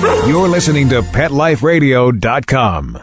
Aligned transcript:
You're 0.00 0.48
listening 0.48 0.88
to 0.90 1.02
PetLifeRadio.com. 1.02 3.00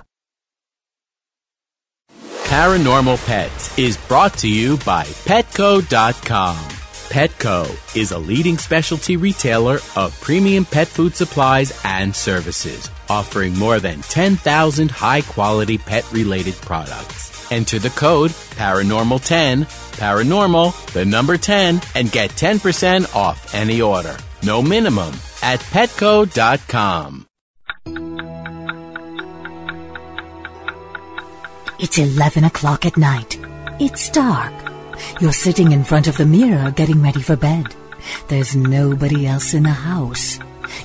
Paranormal 2.46 3.24
Pets 3.28 3.78
is 3.78 3.98
brought 3.98 4.36
to 4.40 4.50
you 4.50 4.78
by 4.78 5.04
Petco.com. 5.04 6.58
Petco 6.58 7.96
is 7.96 8.12
a 8.12 8.18
leading 8.18 8.58
specialty 8.58 9.16
retailer 9.16 9.78
of 9.96 10.20
premium 10.22 10.66
pet 10.66 10.88
food 10.88 11.16
supplies 11.16 11.80
and 11.84 12.16
services, 12.16 12.90
offering 13.10 13.56
more 13.56 13.80
than 13.80 14.02
10,000 14.02 14.90
high 14.90 15.22
quality 15.22 15.78
pet 15.78 16.12
related 16.12 16.56
products. 16.56 17.52
Enter 17.52 17.78
the 17.78 17.92
code 17.92 18.32
Paranormal10, 18.32 19.66
Paranormal, 19.98 20.94
the 20.94 21.06
number 21.06 21.38
10, 21.38 21.80
and 21.94 22.12
get 22.12 22.32
10% 22.32 23.16
off 23.16 23.54
any 23.54 23.82
order. 23.82 24.18
No 24.42 24.64
minimum 24.64 25.14
at 25.48 25.62
Petco.com. 25.62 27.26
It's 31.80 31.98
11 31.98 32.44
o'clock 32.44 32.86
at 32.86 32.98
night. 32.98 33.40
It's 33.80 34.10
dark. 34.10 34.54
You're 35.22 35.32
sitting 35.32 35.72
in 35.72 35.86
front 35.86 36.08
of 36.08 36.18
the 36.18 36.26
mirror 36.26 36.72
getting 36.72 37.02
ready 37.02 37.22
for 37.22 37.38
bed. 37.38 37.74
There's 38.28 38.58
nobody 38.58 39.26
else 39.26 39.54
in 39.54 39.64
the 39.64 39.70
house. 39.70 40.38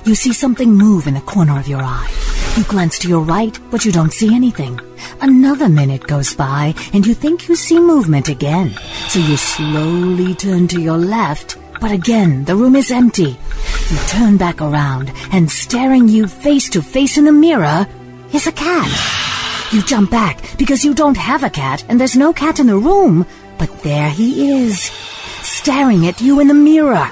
You 0.05 0.15
see 0.15 0.31
something 0.31 0.71
move 0.71 1.07
in 1.07 1.15
the 1.15 1.21
corner 1.33 1.59
of 1.59 1.67
your 1.67 1.81
eye. 1.83 2.11
You 2.55 2.63
glance 2.63 2.99
to 2.99 3.09
your 3.09 3.21
right, 3.21 3.59
but 3.69 3.83
you 3.83 3.91
don't 3.91 4.13
see 4.13 4.33
anything. 4.33 4.79
Another 5.19 5.67
minute 5.67 6.07
goes 6.07 6.33
by, 6.33 6.73
and 6.93 7.05
you 7.05 7.13
think 7.13 7.49
you 7.49 7.57
see 7.57 7.79
movement 7.79 8.29
again. 8.29 8.69
So 9.09 9.19
you 9.19 9.35
slowly 9.35 10.35
turn 10.35 10.69
to 10.69 10.79
your 10.79 10.97
left, 10.97 11.57
but 11.83 11.91
again, 11.91 12.45
the 12.45 12.55
room 12.55 12.77
is 12.77 12.91
empty. 12.91 13.37
You 13.91 13.97
turn 14.07 14.37
back 14.37 14.61
around, 14.61 15.11
and 15.33 15.51
staring 15.51 16.07
you 16.07 16.27
face 16.27 16.69
to 16.69 16.81
face 16.81 17.17
in 17.17 17.25
the 17.25 17.33
mirror 17.33 17.85
is 18.31 18.47
a 18.47 18.53
cat. 18.53 18.89
You 19.73 19.81
jump 19.83 20.09
back 20.09 20.57
because 20.57 20.85
you 20.85 20.93
don't 20.93 21.17
have 21.17 21.43
a 21.43 21.49
cat 21.49 21.83
and 21.89 21.99
there's 21.99 22.15
no 22.15 22.31
cat 22.31 22.61
in 22.61 22.67
the 22.67 22.77
room, 22.77 23.25
but 23.57 23.83
there 23.83 24.09
he 24.09 24.63
is, 24.63 24.79
staring 25.41 26.07
at 26.07 26.21
you 26.21 26.39
in 26.39 26.47
the 26.47 26.53
mirror. 26.53 27.05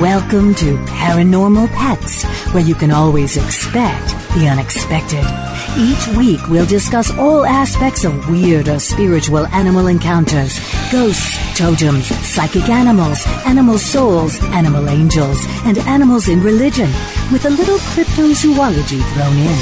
Welcome 0.00 0.54
to 0.54 0.78
Paranormal 0.96 1.68
Pets, 1.74 2.24
where 2.54 2.64
you 2.64 2.74
can 2.74 2.90
always 2.90 3.36
expect 3.36 4.08
the 4.32 4.48
unexpected. 4.48 5.49
Each 5.78 6.08
week 6.16 6.40
we'll 6.48 6.66
discuss 6.66 7.16
all 7.16 7.46
aspects 7.46 8.04
of 8.04 8.28
weird 8.28 8.68
or 8.68 8.80
spiritual 8.80 9.46
animal 9.46 9.86
encounters, 9.86 10.58
ghosts, 10.90 11.38
totems, 11.56 12.06
psychic 12.26 12.68
animals, 12.68 13.24
animal 13.46 13.78
souls, 13.78 14.42
animal 14.46 14.88
angels, 14.88 15.38
and 15.64 15.78
animals 15.78 16.28
in 16.28 16.42
religion, 16.42 16.90
with 17.30 17.44
a 17.44 17.50
little 17.50 17.78
cryptozoology 17.78 19.00
thrown 19.14 19.36
in. 19.36 19.58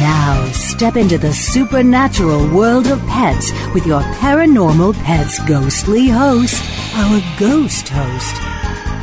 Now, 0.00 0.48
step 0.52 0.96
into 0.96 1.18
the 1.18 1.32
supernatural 1.32 2.48
world 2.48 2.86
of 2.86 3.04
pets 3.06 3.50
with 3.74 3.84
your 3.84 4.00
paranormal 4.22 4.94
pets 5.02 5.40
ghostly 5.46 6.08
host, 6.08 6.62
our 6.94 7.20
ghost 7.38 7.88
host. 7.88 8.36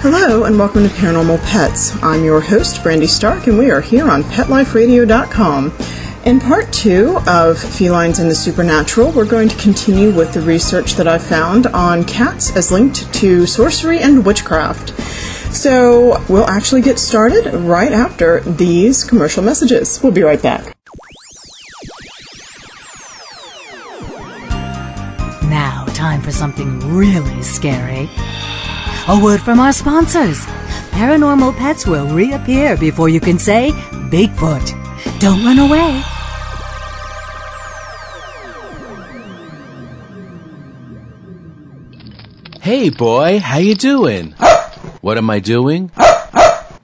Hello 0.02 0.45
and 0.45 0.58
welcome 0.58 0.84
to 0.84 0.90
Paranormal 0.95 1.44
Pets. 1.44 2.02
I'm 2.02 2.23
your 2.23 2.40
host, 2.40 2.82
Brandy 2.82 3.08
Stark, 3.08 3.48
and 3.48 3.60
we 3.60 3.70
are 3.70 3.82
here 3.82 4.10
on 4.10 4.23
PetLifeRadio.com. 4.23 5.98
In 6.25 6.39
part 6.42 6.72
two 6.73 7.17
of 7.28 7.58
Felines 7.58 8.20
and 8.20 8.30
the 8.30 8.36
Supernatural, 8.36 9.12
we're 9.14 9.25
going 9.25 9.48
to 9.48 9.56
continue 9.56 10.12
with 10.12 10.34
the 10.34 10.42
research 10.42 10.95
that 10.95 11.08
I 11.08 11.17
found 11.17 11.67
on 11.67 12.03
cats 12.03 12.56
as 12.58 12.73
linked 12.73 13.11
to 13.16 13.45
sorcery 13.45 14.00
and 14.00 14.26
witchcraft. 14.26 14.89
So 15.53 16.22
we'll 16.28 16.48
actually 16.48 16.81
get 16.81 17.00
started 17.00 17.53
right 17.53 17.94
after 17.94 18.42
these 18.42 19.06
commercial 19.06 19.42
messages. 19.42 20.02
We'll 20.03 20.11
be 20.11 20.22
right 20.22 20.42
back. 20.42 20.76
Now, 25.44 25.86
time 25.94 26.21
for 26.21 26.32
something 26.32 26.80
really 26.94 27.42
scary. 27.44 28.10
A 29.08 29.20
word 29.23 29.39
from 29.42 29.61
our 29.61 29.71
sponsors. 29.71 30.45
Paranormal 30.92 31.55
pets 31.55 31.88
will 31.88 32.14
reappear 32.14 32.76
before 32.76 33.08
you 33.08 33.21
can 33.21 33.39
say 33.39 33.71
Bigfoot. 34.11 34.89
Don't 35.20 35.44
run 35.44 35.60
away. 35.60 36.02
Hey 42.62 42.90
boy, 42.90 43.40
how 43.40 43.58
you 43.58 43.76
doing? 43.76 44.32
What 45.02 45.18
am 45.18 45.30
I 45.30 45.40
doing? 45.40 45.92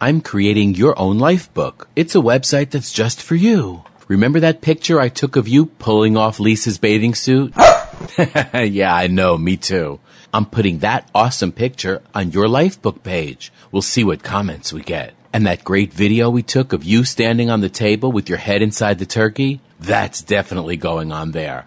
I'm 0.01 0.19
creating 0.19 0.75
your 0.75 0.99
own 0.99 1.17
life 1.17 1.53
book. 1.53 1.87
It's 1.95 2.13
a 2.13 2.17
website 2.19 2.71
that's 2.71 2.91
just 2.91 3.21
for 3.21 3.35
you. 3.35 3.85
Remember 4.09 4.41
that 4.41 4.59
picture 4.59 4.99
I 4.99 5.07
took 5.07 5.37
of 5.37 5.47
you 5.47 5.67
pulling 5.67 6.17
off 6.17 6.37
Lisa's 6.37 6.77
bathing 6.77 7.15
suit? 7.15 7.53
yeah, 8.53 8.93
I 8.93 9.07
know, 9.07 9.37
me 9.37 9.55
too. 9.55 10.01
I'm 10.33 10.45
putting 10.45 10.79
that 10.79 11.09
awesome 11.15 11.53
picture 11.53 12.01
on 12.13 12.31
your 12.31 12.49
life 12.49 12.81
book 12.81 13.01
page. 13.01 13.53
We'll 13.71 13.81
see 13.81 14.03
what 14.03 14.23
comments 14.23 14.73
we 14.73 14.81
get. 14.81 15.14
And 15.35 15.45
that 15.47 15.65
great 15.65 15.91
video 15.91 16.29
we 16.29 16.43
took 16.43 16.71
of 16.71 16.85
you 16.85 17.03
standing 17.03 17.49
on 17.49 17.59
the 17.59 17.67
table 17.67 18.09
with 18.09 18.29
your 18.29 18.37
head 18.37 18.61
inside 18.61 18.99
the 18.99 19.05
turkey? 19.05 19.59
That's 19.81 20.21
definitely 20.21 20.77
going 20.77 21.11
on 21.11 21.31
there. 21.31 21.65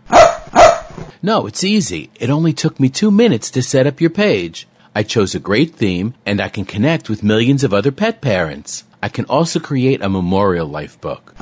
No, 1.20 1.46
it's 1.46 1.62
easy. 1.62 2.08
It 2.18 2.30
only 2.30 2.54
took 2.54 2.80
me 2.80 2.88
two 2.88 3.10
minutes 3.10 3.50
to 3.50 3.62
set 3.62 3.86
up 3.86 4.00
your 4.00 4.08
page. 4.08 4.66
I 4.94 5.02
chose 5.02 5.34
a 5.34 5.38
great 5.38 5.74
theme 5.74 6.14
and 6.24 6.40
I 6.40 6.48
can 6.48 6.64
connect 6.64 7.10
with 7.10 7.22
millions 7.22 7.62
of 7.62 7.74
other 7.74 7.92
pet 7.92 8.22
parents. 8.22 8.84
I 9.02 9.10
can 9.10 9.26
also 9.26 9.60
create 9.60 10.00
a 10.00 10.08
memorial 10.08 10.66
life 10.66 10.98
book. 10.98 11.34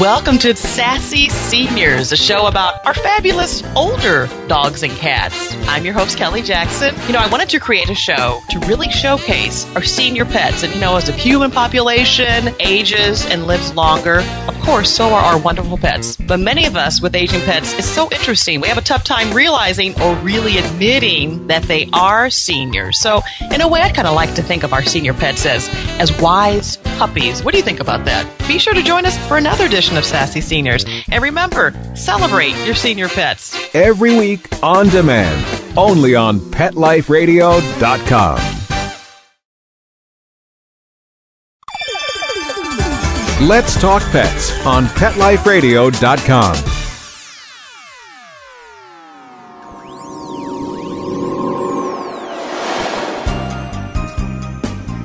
Welcome 0.00 0.38
to 0.38 0.56
Sassy 0.56 1.28
Seniors, 1.28 2.12
a 2.12 2.16
show 2.16 2.46
about 2.46 2.86
our 2.86 2.94
fabulous 2.94 3.62
older 3.76 4.26
dogs 4.46 4.82
and 4.82 4.92
cats. 4.92 5.54
I'm 5.66 5.84
your 5.84 5.92
host, 5.92 6.16
Kelly 6.16 6.40
Jackson. 6.40 6.94
You 7.06 7.12
know, 7.12 7.18
I 7.18 7.28
wanted 7.28 7.50
to 7.50 7.60
create 7.60 7.90
a 7.90 7.94
show 7.94 8.40
to 8.50 8.58
really 8.60 8.88
showcase 8.90 9.66
our 9.74 9.82
senior 9.82 10.24
pets. 10.24 10.62
And, 10.62 10.72
you 10.72 10.80
know, 10.80 10.96
as 10.96 11.06
the 11.06 11.12
human 11.12 11.50
population 11.50 12.54
ages 12.60 13.26
and 13.26 13.46
lives 13.46 13.74
longer, 13.74 14.20
of 14.48 14.58
course, 14.60 14.90
so 14.90 15.08
are 15.08 15.20
our 15.20 15.38
wonderful 15.38 15.76
pets. 15.76 16.16
But 16.16 16.40
many 16.40 16.64
of 16.64 16.74
us 16.74 17.02
with 17.02 17.14
aging 17.14 17.40
pets, 17.42 17.74
it's 17.74 17.88
so 17.88 18.08
interesting. 18.12 18.62
We 18.62 18.68
have 18.68 18.78
a 18.78 18.82
tough 18.82 19.04
time 19.04 19.34
realizing 19.34 20.00
or 20.00 20.14
really 20.16 20.56
admitting 20.56 21.46
that 21.48 21.64
they 21.64 21.90
are 21.92 22.30
seniors. 22.30 22.98
So, 22.98 23.20
in 23.52 23.60
a 23.60 23.68
way, 23.68 23.82
I 23.82 23.90
kind 23.90 24.08
of 24.08 24.14
like 24.14 24.34
to 24.36 24.42
think 24.42 24.62
of 24.62 24.72
our 24.72 24.84
senior 24.84 25.12
pets 25.12 25.44
as, 25.44 25.68
as 25.98 26.18
wise 26.18 26.78
puppies. 26.96 27.42
What 27.42 27.52
do 27.52 27.58
you 27.58 27.64
think 27.64 27.80
about 27.80 28.04
that? 28.06 28.26
Be 28.48 28.58
sure 28.58 28.74
to 28.74 28.82
join 28.82 29.04
us 29.04 29.18
for 29.28 29.36
another 29.36 29.66
edition 29.66 29.81
of 29.90 30.04
Sassy 30.04 30.40
Seniors. 30.40 30.84
And 31.10 31.22
remember, 31.22 31.74
celebrate 31.94 32.54
your 32.64 32.74
senior 32.74 33.08
pets. 33.08 33.56
Every 33.74 34.16
week 34.16 34.48
on 34.62 34.88
demand, 34.88 35.44
only 35.76 36.14
on 36.14 36.40
PetLifeRadio.com. 36.40 38.38
Let's 43.48 43.80
talk 43.80 44.02
pets 44.12 44.52
on 44.64 44.84
PetLifeRadio.com. 44.86 46.54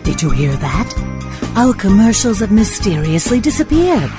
Did 0.04 0.22
you 0.22 0.30
hear 0.30 0.56
that? 0.58 1.17
Our 1.58 1.74
commercials 1.74 2.42
have 2.42 2.52
mysteriously 2.52 3.40
disappeared. 3.40 4.12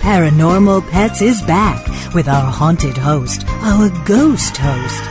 Paranormal 0.00 0.90
Pets 0.90 1.20
is 1.20 1.42
back 1.42 1.86
with 2.14 2.26
our 2.26 2.50
haunted 2.50 2.96
host, 2.96 3.46
our 3.46 3.90
ghost 4.06 4.56
host. 4.56 5.02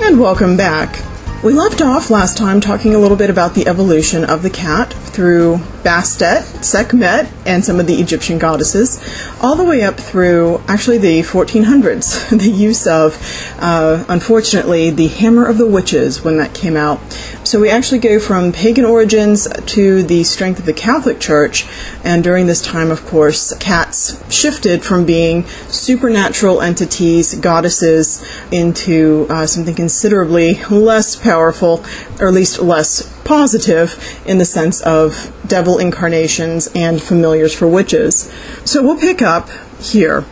And 0.00 0.18
welcome 0.18 0.56
back. 0.56 1.00
We 1.44 1.52
left 1.52 1.80
off 1.80 2.10
last 2.10 2.36
time 2.36 2.60
talking 2.60 2.92
a 2.92 2.98
little 2.98 3.16
bit 3.16 3.30
about 3.30 3.54
the 3.54 3.68
evolution 3.68 4.24
of 4.24 4.42
the 4.42 4.50
cat 4.50 4.92
through 5.14 5.58
Bastet, 5.84 6.64
Sekhmet, 6.64 7.30
and 7.46 7.64
some 7.64 7.78
of 7.78 7.86
the 7.86 7.94
Egyptian 7.94 8.36
goddesses, 8.36 9.00
all 9.40 9.54
the 9.54 9.64
way 9.64 9.82
up 9.82 9.96
through 9.96 10.60
actually 10.66 10.98
the 10.98 11.20
1400s. 11.20 12.30
the 12.38 12.50
use 12.50 12.86
of, 12.86 13.16
uh, 13.60 14.04
unfortunately, 14.08 14.90
the 14.90 15.06
Hammer 15.06 15.46
of 15.46 15.56
the 15.56 15.66
Witches 15.66 16.24
when 16.24 16.36
that 16.38 16.52
came 16.52 16.76
out. 16.76 17.00
So 17.44 17.60
we 17.60 17.70
actually 17.70 18.00
go 18.00 18.18
from 18.18 18.50
pagan 18.50 18.84
origins 18.84 19.46
to 19.46 20.02
the 20.02 20.24
strength 20.24 20.58
of 20.58 20.66
the 20.66 20.72
Catholic 20.72 21.20
Church, 21.20 21.64
and 22.02 22.24
during 22.24 22.46
this 22.46 22.60
time, 22.60 22.90
of 22.90 23.06
course, 23.06 23.56
cats 23.58 24.20
shifted 24.34 24.84
from 24.84 25.06
being 25.06 25.44
supernatural 25.68 26.60
entities, 26.60 27.34
goddesses, 27.34 28.26
into 28.50 29.26
uh, 29.30 29.46
something 29.46 29.74
considerably 29.76 30.54
less 30.64 31.14
powerful, 31.14 31.84
or 32.18 32.28
at 32.28 32.34
least 32.34 32.58
less 32.58 33.13
positive 33.24 34.22
in 34.26 34.38
the 34.38 34.44
sense 34.44 34.80
of 34.82 35.34
devil 35.46 35.78
incarnations 35.78 36.68
and 36.74 37.02
familiars 37.02 37.54
for 37.54 37.66
witches. 37.66 38.32
So 38.64 38.82
we'll 38.82 38.98
pick 38.98 39.22
up 39.22 39.48
here. 39.80 40.24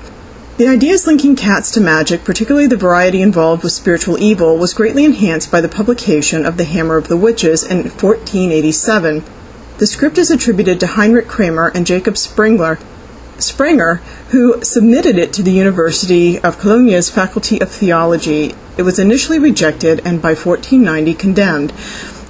The 0.58 0.68
ideas 0.68 1.06
linking 1.06 1.34
cats 1.34 1.70
to 1.72 1.80
magic, 1.80 2.24
particularly 2.24 2.66
the 2.66 2.76
variety 2.76 3.22
involved 3.22 3.64
with 3.64 3.72
spiritual 3.72 4.22
evil, 4.22 4.58
was 4.58 4.74
greatly 4.74 5.04
enhanced 5.04 5.50
by 5.50 5.62
the 5.62 5.68
publication 5.68 6.44
of 6.44 6.58
The 6.58 6.64
Hammer 6.64 6.98
of 6.98 7.08
the 7.08 7.16
Witches 7.16 7.64
in 7.64 7.78
1487. 7.78 9.24
The 9.78 9.86
script 9.86 10.18
is 10.18 10.30
attributed 10.30 10.78
to 10.80 10.88
Heinrich 10.88 11.26
Kramer 11.26 11.72
and 11.74 11.86
Jacob 11.86 12.16
Springler, 12.16 12.78
Sprenger, 13.38 13.96
who 14.30 14.62
submitted 14.62 15.16
it 15.16 15.32
to 15.32 15.42
the 15.42 15.50
University 15.50 16.38
of 16.38 16.58
Cologne's 16.58 17.10
Faculty 17.10 17.60
of 17.60 17.70
Theology. 17.70 18.54
It 18.76 18.82
was 18.82 18.98
initially 18.98 19.38
rejected 19.38 20.00
and 20.04 20.22
by 20.22 20.34
1490 20.34 21.14
condemned. 21.14 21.72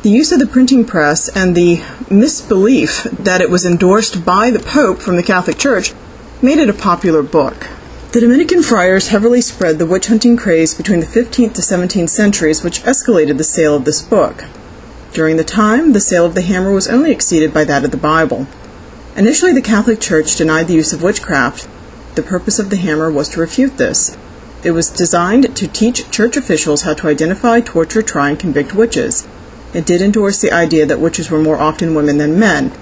The 0.02 0.10
use 0.10 0.32
of 0.32 0.40
the 0.40 0.48
printing 0.48 0.84
press 0.84 1.28
and 1.28 1.54
the 1.54 1.80
misbelief 2.10 3.04
that 3.04 3.40
it 3.40 3.48
was 3.48 3.64
endorsed 3.64 4.24
by 4.24 4.50
the 4.50 4.58
Pope 4.58 4.98
from 4.98 5.14
the 5.14 5.22
Catholic 5.22 5.58
Church 5.58 5.94
made 6.42 6.58
it 6.58 6.68
a 6.68 6.74
popular 6.74 7.22
book. 7.22 7.68
The 8.10 8.18
Dominican 8.18 8.64
friars 8.64 9.08
heavily 9.08 9.40
spread 9.40 9.78
the 9.78 9.86
witch 9.86 10.08
hunting 10.08 10.36
craze 10.36 10.74
between 10.74 10.98
the 10.98 11.06
15th 11.06 11.54
to 11.54 11.62
17th 11.62 12.08
centuries, 12.08 12.64
which 12.64 12.82
escalated 12.82 13.38
the 13.38 13.44
sale 13.44 13.76
of 13.76 13.84
this 13.84 14.02
book. 14.02 14.42
During 15.12 15.36
the 15.36 15.44
time, 15.44 15.92
the 15.92 16.00
sale 16.00 16.26
of 16.26 16.34
the 16.34 16.42
hammer 16.42 16.72
was 16.72 16.88
only 16.88 17.12
exceeded 17.12 17.54
by 17.54 17.62
that 17.62 17.84
of 17.84 17.92
the 17.92 17.96
Bible. 17.96 18.48
Initially, 19.14 19.52
the 19.52 19.62
Catholic 19.62 20.00
Church 20.00 20.34
denied 20.34 20.66
the 20.66 20.74
use 20.74 20.92
of 20.92 21.04
witchcraft. 21.04 21.68
The 22.16 22.24
purpose 22.24 22.58
of 22.58 22.70
the 22.70 22.76
hammer 22.76 23.08
was 23.08 23.28
to 23.28 23.40
refute 23.40 23.78
this. 23.78 24.18
It 24.64 24.72
was 24.72 24.90
designed 24.90 25.54
to 25.54 25.68
teach 25.68 26.10
church 26.10 26.36
officials 26.36 26.82
how 26.82 26.94
to 26.94 27.06
identify, 27.06 27.60
torture, 27.60 28.02
try, 28.02 28.30
and 28.30 28.38
convict 28.38 28.74
witches. 28.74 29.28
It 29.74 29.86
did 29.86 30.02
endorse 30.02 30.40
the 30.40 30.52
idea 30.52 30.84
that 30.86 31.00
witches 31.00 31.30
were 31.30 31.40
more 31.40 31.56
often 31.56 31.94
women 31.94 32.18
than 32.18 32.38
men. 32.38 32.72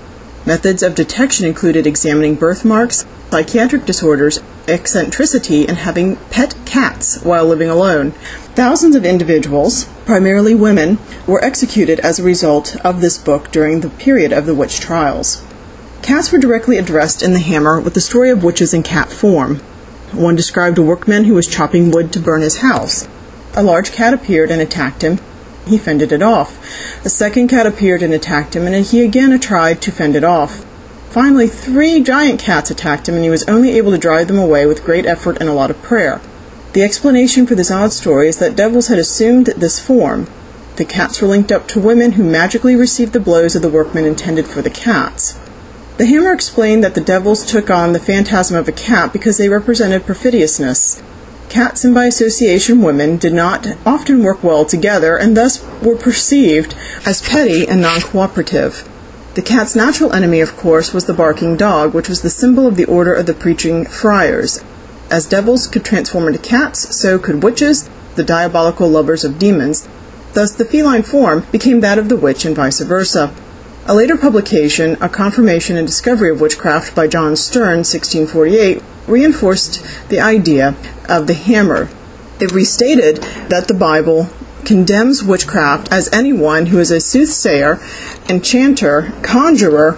Methods 0.45 0.83
of 0.83 0.95
detection 0.95 1.47
included 1.47 1.87
examining 1.87 2.35
birthmarks, 2.35 3.05
psychiatric 3.31 3.85
disorders, 3.85 4.41
eccentricity, 4.67 5.69
and 5.69 5.79
having 5.79 6.17
pet 6.31 6.55
cats 6.65 7.23
while 7.23 7.45
living 7.45 7.69
alone. 7.69 8.11
Thousands 8.55 8.97
of 8.97 9.05
individuals, 9.05 9.85
primarily 10.05 10.55
women, 10.55 10.99
were 11.27 11.45
executed 11.45 12.01
as 12.01 12.19
a 12.19 12.25
result 12.25 12.77
of 12.85 13.01
this 13.01 13.19
book 13.19 13.53
during 13.53 13.81
the 13.81 13.91
period 13.91 14.33
of 14.33 14.47
the 14.47 14.55
witch 14.55 14.81
trials. 14.81 15.45
Cats 16.03 16.33
were 16.33 16.39
directly 16.39 16.79
addressed 16.79 17.23
in 17.23 17.33
The 17.33 17.39
Hammer 17.39 17.81
with 17.81 17.95
the 17.95 18.01
story 18.01 18.31
of 18.31 18.43
witches 18.43 18.75
in 18.75 18.83
cat 18.83 19.13
form. 19.13 19.57
One 20.13 20.35
described 20.35 20.79
a 20.79 20.83
workman 20.83 21.25
who 21.25 21.35
was 21.35 21.47
chopping 21.47 21.91
wood 21.91 22.13
to 22.15 22.21
burn 22.21 22.41
his 22.41 22.59
house. 22.59 23.07
A 23.55 23.63
large 23.63 23.93
cat 23.93 24.15
appeared 24.15 24.51
and 24.51 24.61
attacked 24.61 25.03
him, 25.03 25.21
he 25.71 25.79
fended 25.79 26.13
it 26.13 26.23
off. 26.23 26.59
A 27.05 27.09
second 27.09 27.49
cat 27.49 27.67
appeared 27.67 28.03
and 28.03 28.13
attacked 28.13 28.55
him, 28.55 28.67
and 28.67 28.85
he 28.85 29.03
again 29.03 29.39
tried 29.41 29.81
to 29.83 29.91
fend 29.91 30.15
it 30.15 30.25
off. 30.25 30.65
Finally, 31.09 31.49
three 31.49 32.01
giant 32.01 32.39
cats 32.39 32.71
attacked 32.71 33.09
him, 33.09 33.15
and 33.15 33.25
he 33.25 33.31
was 33.31 33.49
only 33.49 33.73
able 33.73 33.91
to 33.91 33.99
drive 33.99 34.29
them 34.29 34.39
away 34.39 34.67
with 34.67 34.85
great 34.85 35.07
effort 35.07 35.39
and 35.41 35.49
a 35.49 35.55
lot 35.55 35.71
of 35.71 35.83
prayer. 35.83 36.21
The 36.73 36.83
explanation 36.83 37.47
for 37.47 37.57
this 37.57 37.71
odd 37.71 37.93
story 37.93 38.29
is 38.29 38.39
that 38.39 38.55
devils 38.55 38.87
had 38.87 38.99
assumed 38.99 39.47
this 39.47 39.81
form. 39.81 40.29
The 40.77 40.85
cats 40.85 41.21
were 41.21 41.27
linked 41.27 41.51
up 41.51 41.67
to 41.69 41.81
women 41.81 42.13
who 42.13 42.23
magically 42.23 42.77
received 42.77 43.13
the 43.13 43.19
blows 43.19 43.57
of 43.57 43.63
the 43.63 43.69
workmen 43.69 44.05
intended 44.05 44.47
for 44.47 44.63
the 44.63 44.71
cats. 44.71 45.37
The 45.97 46.07
hammer 46.07 46.33
explained 46.33 46.85
that 46.85 46.95
the 46.95 47.01
devils 47.01 47.45
took 47.45 47.69
on 47.71 47.93
the 47.93 47.99
phantasm 47.99 48.57
of 48.57 48.69
a 48.69 48.73
cat 48.73 49.13
because 49.13 49.37
they 49.37 49.49
represented 49.49 50.07
perfidiousness. 50.07 51.03
Cats 51.51 51.85
and 51.85 51.93
by 51.93 52.05
association 52.05 52.81
women 52.81 53.17
did 53.17 53.33
not 53.33 53.67
often 53.85 54.23
work 54.23 54.45
well 54.45 54.65
together 54.65 55.17
and 55.17 55.37
thus 55.37 55.61
were 55.83 55.97
perceived 55.97 56.77
as 57.05 57.21
petty 57.21 57.67
and 57.67 57.83
non 57.83 58.01
cooperative. 58.01 58.89
The 59.35 59.43
cat's 59.43 59.75
natural 59.75 60.13
enemy, 60.13 60.39
of 60.39 60.57
course, 60.57 60.95
was 60.95 61.07
the 61.07 61.13
barking 61.13 61.57
dog, 61.57 61.93
which 61.93 62.09
was 62.09 62.23
the 62.23 62.31
symbol 62.31 62.69
of 62.69 62.77
the 62.77 62.85
order 62.85 63.13
of 63.13 63.27
the 63.27 63.35
preaching 63.35 63.85
friars. 63.85 64.63
As 65.11 65.27
devils 65.27 65.67
could 65.67 65.85
transform 65.85 66.29
into 66.29 66.39
cats, 66.39 66.95
so 66.95 67.19
could 67.19 67.43
witches, 67.43 67.91
the 68.15 68.23
diabolical 68.23 68.89
lovers 68.89 69.25
of 69.25 69.41
demons. 69.41 69.89
Thus, 70.35 70.55
the 70.55 70.65
feline 70.65 71.03
form 71.03 71.47
became 71.51 71.81
that 71.81 71.99
of 71.99 72.09
the 72.09 72.17
witch 72.17 72.45
and 72.45 72.55
vice 72.55 72.79
versa. 72.79 73.35
A 73.87 73.95
later 73.95 74.17
publication, 74.17 74.97
A 75.01 75.09
Confirmation 75.09 75.77
and 75.77 75.87
Discovery 75.87 76.31
of 76.31 76.41
Witchcraft 76.41 76.95
by 76.95 77.09
John 77.09 77.33
Stearne, 77.33 77.83
1648, 77.83 78.81
reinforced 79.07 79.83
the 80.09 80.21
idea 80.21 80.75
of 81.09 81.27
the 81.27 81.35
hammer. 81.35 81.89
It 82.41 82.53
restated 82.53 83.17
that 83.49 83.69
the 83.69 83.75
Bible 83.75 84.29
condemns 84.65 85.23
witchcraft 85.23 85.91
as 85.93 86.13
anyone 86.13 86.67
who 86.67 86.79
is 86.79 86.91
a 86.91 87.01
soothsayer, 87.01 87.81
enchanter, 88.29 89.13
conjurer, 89.23 89.93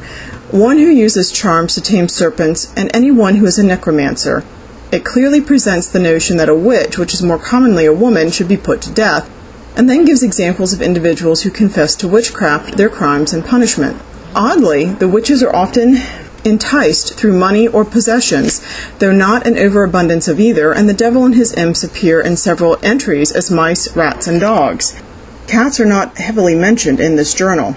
one 0.50 0.78
who 0.78 0.86
uses 0.86 1.32
charms 1.32 1.74
to 1.74 1.80
tame 1.80 2.08
serpents, 2.08 2.72
and 2.76 2.90
anyone 2.94 3.36
who 3.36 3.46
is 3.46 3.58
a 3.58 3.62
necromancer. 3.62 4.44
It 4.90 5.04
clearly 5.04 5.40
presents 5.40 5.88
the 5.88 5.98
notion 5.98 6.36
that 6.36 6.50
a 6.50 6.54
witch, 6.54 6.98
which 6.98 7.14
is 7.14 7.22
more 7.22 7.38
commonly 7.38 7.86
a 7.86 7.92
woman, 7.92 8.30
should 8.30 8.48
be 8.48 8.58
put 8.58 8.82
to 8.82 8.92
death, 8.92 9.30
and 9.76 9.88
then 9.88 10.04
gives 10.04 10.22
examples 10.22 10.74
of 10.74 10.82
individuals 10.82 11.42
who 11.42 11.50
confess 11.50 11.96
to 11.96 12.08
witchcraft, 12.08 12.76
their 12.76 12.90
crimes, 12.90 13.32
and 13.32 13.44
punishment. 13.44 14.00
Oddly, 14.34 14.84
the 14.84 15.08
witches 15.08 15.42
are 15.42 15.54
often 15.54 15.96
enticed 16.44 17.14
through 17.14 17.38
money 17.38 17.68
or 17.68 17.84
possessions, 17.84 18.60
though 18.98 19.12
not 19.12 19.46
an 19.46 19.58
overabundance 19.58 20.28
of 20.28 20.40
either, 20.40 20.72
and 20.72 20.88
the 20.88 20.94
devil 20.94 21.24
and 21.24 21.34
his 21.34 21.52
imps 21.54 21.84
appear 21.84 22.20
in 22.20 22.36
several 22.36 22.78
entries 22.82 23.32
as 23.32 23.50
mice, 23.50 23.94
rats, 23.96 24.26
and 24.26 24.40
dogs. 24.40 25.00
Cats 25.46 25.78
are 25.80 25.86
not 25.86 26.18
heavily 26.18 26.54
mentioned 26.54 27.00
in 27.00 27.16
this 27.16 27.34
journal. 27.34 27.76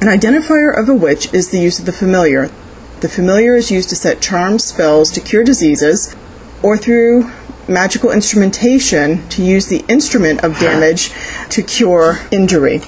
An 0.00 0.08
identifier 0.08 0.76
of 0.76 0.88
a 0.88 0.94
witch 0.94 1.32
is 1.34 1.50
the 1.50 1.60
use 1.60 1.78
of 1.78 1.86
the 1.86 1.92
familiar. 1.92 2.50
The 3.00 3.08
familiar 3.08 3.54
is 3.54 3.70
used 3.70 3.88
to 3.90 3.96
set 3.96 4.20
charms, 4.20 4.64
spells 4.64 5.10
to 5.12 5.20
cure 5.20 5.44
diseases, 5.44 6.14
or 6.62 6.76
through 6.76 7.30
magical 7.68 8.10
instrumentation 8.10 9.28
to 9.28 9.42
use 9.42 9.66
the 9.66 9.84
instrument 9.88 10.42
of 10.42 10.58
damage 10.58 11.12
to 11.50 11.62
cure 11.62 12.18
injury. 12.30 12.82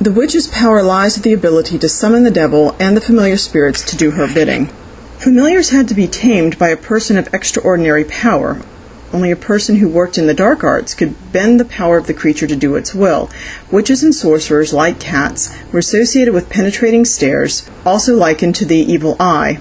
The 0.00 0.12
witch's 0.12 0.46
power 0.46 0.80
lies 0.80 1.16
with 1.16 1.24
the 1.24 1.32
ability 1.32 1.76
to 1.80 1.88
summon 1.88 2.22
the 2.22 2.30
devil 2.30 2.76
and 2.78 2.96
the 2.96 3.00
familiar 3.00 3.36
spirits 3.36 3.82
to 3.82 3.96
do 3.96 4.12
her 4.12 4.32
bidding. 4.32 4.66
Familiars 5.18 5.70
had 5.70 5.88
to 5.88 5.94
be 5.94 6.06
tamed 6.06 6.56
by 6.56 6.68
a 6.68 6.76
person 6.76 7.16
of 7.16 7.34
extraordinary 7.34 8.04
power. 8.04 8.62
Only 9.12 9.32
a 9.32 9.36
person 9.36 9.78
who 9.78 9.88
worked 9.88 10.16
in 10.16 10.28
the 10.28 10.34
dark 10.34 10.62
arts 10.62 10.94
could 10.94 11.32
bend 11.32 11.58
the 11.58 11.64
power 11.64 11.98
of 11.98 12.06
the 12.06 12.14
creature 12.14 12.46
to 12.46 12.54
do 12.54 12.76
its 12.76 12.94
will. 12.94 13.28
Witches 13.72 14.04
and 14.04 14.14
sorcerers, 14.14 14.72
like 14.72 15.00
cats, 15.00 15.52
were 15.72 15.80
associated 15.80 16.32
with 16.32 16.48
penetrating 16.48 17.04
stares, 17.04 17.68
also 17.84 18.14
likened 18.14 18.54
to 18.54 18.64
the 18.64 18.76
evil 18.76 19.16
eye. 19.18 19.58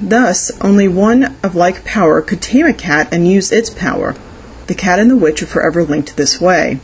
Thus, 0.00 0.50
only 0.62 0.88
one 0.88 1.36
of 1.42 1.54
like 1.54 1.84
power 1.84 2.22
could 2.22 2.40
tame 2.40 2.64
a 2.64 2.72
cat 2.72 3.12
and 3.12 3.28
use 3.28 3.52
its 3.52 3.68
power. 3.68 4.14
The 4.66 4.74
cat 4.74 4.98
and 4.98 5.10
the 5.10 5.16
witch 5.16 5.42
are 5.42 5.46
forever 5.46 5.84
linked 5.84 6.16
this 6.16 6.40
way. 6.40 6.80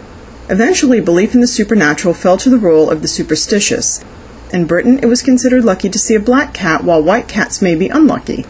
Eventually, 0.51 1.01
belief 1.01 1.33
in 1.33 1.41
the 1.41 1.47
supernatural 1.47 2.13
fell 2.13 2.37
to 2.39 2.51
the 2.51 2.59
role 2.59 2.91
of 2.91 3.03
the 3.03 3.09
superstitious. 3.09 4.05
In 4.53 4.67
Britain, 4.67 4.99
it 4.99 5.07
was 5.07 5.23
considered 5.23 5.65
lucky 5.65 5.89
to 5.89 5.99
see 5.99 6.17
a 6.17 6.21
black 6.21 6.53
cat, 6.53 6.83
while 6.83 7.01
white 7.01 7.29
cats 7.29 7.63
may 7.63 7.77
be 7.77 7.89
unlucky. 7.89 8.45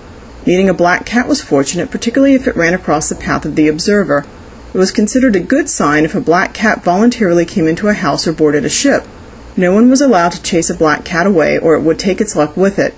Meeting 0.47 0.71
a 0.71 0.75
black 0.75 1.05
cat 1.05 1.29
was 1.29 1.43
fortunate, 1.43 1.91
particularly 1.91 2.35
if 2.35 2.49
it 2.49 2.57
ran 2.57 2.73
across 2.73 3.11
the 3.11 3.15
path 3.15 3.45
of 3.45 3.55
the 3.55 3.69
observer. 3.69 4.25
It 4.73 4.79
was 4.79 4.93
considered 4.93 5.37
a 5.37 5.41
good 5.41 5.69
sign 5.69 6.07
if 6.07 6.15
a 6.15 6.23
black 6.23 6.55
cat 6.55 6.83
voluntarily 6.83 7.45
came 7.45 7.69
into 7.69 7.89
a 7.89 7.93
house 7.93 8.27
or 8.27 8.33
boarded 8.33 8.65
a 8.65 8.71
ship. 8.71 9.07
No 9.55 9.75
one 9.75 9.91
was 9.91 10.01
allowed 10.01 10.33
to 10.33 10.43
chase 10.43 10.71
a 10.71 10.75
black 10.75 11.05
cat 11.05 11.27
away, 11.27 11.59
or 11.59 11.75
it 11.75 11.83
would 11.83 11.99
take 11.99 12.23
its 12.23 12.35
luck 12.35 12.57
with 12.57 12.79
it. 12.79 12.95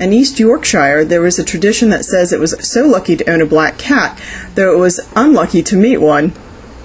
In 0.00 0.14
East 0.14 0.40
Yorkshire, 0.40 1.04
there 1.04 1.26
is 1.26 1.38
a 1.38 1.44
tradition 1.44 1.90
that 1.90 2.06
says 2.06 2.32
it 2.32 2.40
was 2.40 2.54
so 2.66 2.86
lucky 2.86 3.14
to 3.14 3.30
own 3.30 3.42
a 3.42 3.46
black 3.46 3.76
cat, 3.76 4.18
though 4.54 4.72
it 4.72 4.78
was 4.78 5.06
unlucky 5.14 5.62
to 5.64 5.76
meet 5.76 5.98
one. 5.98 6.32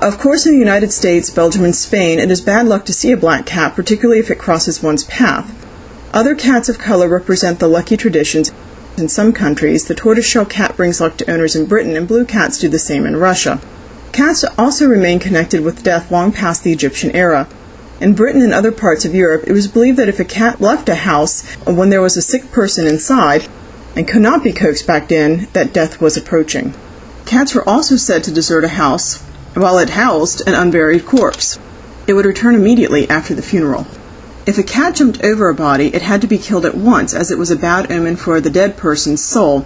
Of 0.03 0.19
course, 0.19 0.45
in 0.45 0.51
the 0.51 0.59
United 0.59 0.91
States, 0.91 1.29
Belgium, 1.29 1.63
and 1.63 1.73
Spain, 1.73 2.19
it 2.19 2.29
is 2.29 2.41
bad 2.41 2.65
luck 2.67 2.83
to 2.87 2.93
see 2.93 3.13
a 3.13 3.17
black 3.17 3.45
cat, 3.45 3.73
particularly 3.73 4.19
if 4.19 4.29
it 4.29 4.37
crosses 4.37 4.83
one's 4.83 5.05
path. 5.05 5.49
Other 6.13 6.35
cats 6.35 6.67
of 6.67 6.77
color 6.77 7.07
represent 7.07 7.59
the 7.59 7.69
lucky 7.69 7.95
traditions. 7.95 8.51
In 8.97 9.07
some 9.07 9.31
countries, 9.31 9.87
the 9.87 9.95
tortoiseshell 9.95 10.47
cat 10.47 10.75
brings 10.75 10.99
luck 10.99 11.15
to 11.17 11.31
owners 11.31 11.55
in 11.55 11.67
Britain, 11.67 11.95
and 11.95 12.05
blue 12.05 12.25
cats 12.25 12.59
do 12.59 12.67
the 12.67 12.79
same 12.79 13.05
in 13.05 13.15
Russia. 13.15 13.61
Cats 14.11 14.43
also 14.57 14.87
remain 14.87 15.19
connected 15.19 15.61
with 15.61 15.83
death 15.83 16.11
long 16.11 16.33
past 16.33 16.65
the 16.65 16.73
Egyptian 16.73 17.11
era. 17.11 17.47
In 18.01 18.13
Britain 18.13 18.41
and 18.41 18.53
other 18.53 18.73
parts 18.73 19.05
of 19.05 19.15
Europe, 19.15 19.45
it 19.47 19.53
was 19.53 19.69
believed 19.69 19.97
that 19.99 20.09
if 20.09 20.19
a 20.19 20.25
cat 20.25 20.59
left 20.59 20.89
a 20.89 20.95
house 20.95 21.49
when 21.65 21.91
there 21.91 22.01
was 22.01 22.17
a 22.17 22.21
sick 22.21 22.51
person 22.51 22.87
inside 22.87 23.47
and 23.95 24.05
could 24.05 24.21
not 24.21 24.43
be 24.43 24.51
coaxed 24.51 24.85
back 24.85 25.13
in, 25.13 25.47
that 25.53 25.71
death 25.71 26.01
was 26.01 26.17
approaching. 26.17 26.73
Cats 27.25 27.55
were 27.55 27.67
also 27.67 27.95
said 27.95 28.21
to 28.25 28.33
desert 28.33 28.65
a 28.65 28.75
house 28.75 29.23
while 29.53 29.77
it 29.77 29.91
housed 29.91 30.41
an 30.47 30.53
unburied 30.55 31.05
corpse. 31.05 31.59
It 32.07 32.13
would 32.13 32.25
return 32.25 32.55
immediately 32.55 33.09
after 33.09 33.33
the 33.33 33.41
funeral. 33.41 33.87
If 34.45 34.57
a 34.57 34.63
cat 34.63 34.95
jumped 34.95 35.23
over 35.23 35.47
a 35.47 35.55
body, 35.55 35.93
it 35.95 36.01
had 36.01 36.19
to 36.21 36.27
be 36.27 36.37
killed 36.37 36.65
at 36.65 36.75
once, 36.75 37.13
as 37.13 37.31
it 37.31 37.37
was 37.37 37.49
a 37.49 37.55
bad 37.55 37.91
omen 37.91 38.17
for 38.17 38.41
the 38.41 38.49
dead 38.49 38.75
person's 38.75 39.23
soul. 39.23 39.65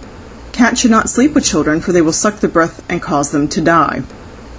Cats 0.52 0.80
should 0.80 0.90
not 0.90 1.10
sleep 1.10 1.34
with 1.34 1.44
children, 1.44 1.80
for 1.80 1.92
they 1.92 2.02
will 2.02 2.12
suck 2.12 2.36
the 2.36 2.48
breath 2.48 2.84
and 2.88 3.02
cause 3.02 3.32
them 3.32 3.48
to 3.48 3.60
die. 3.60 4.02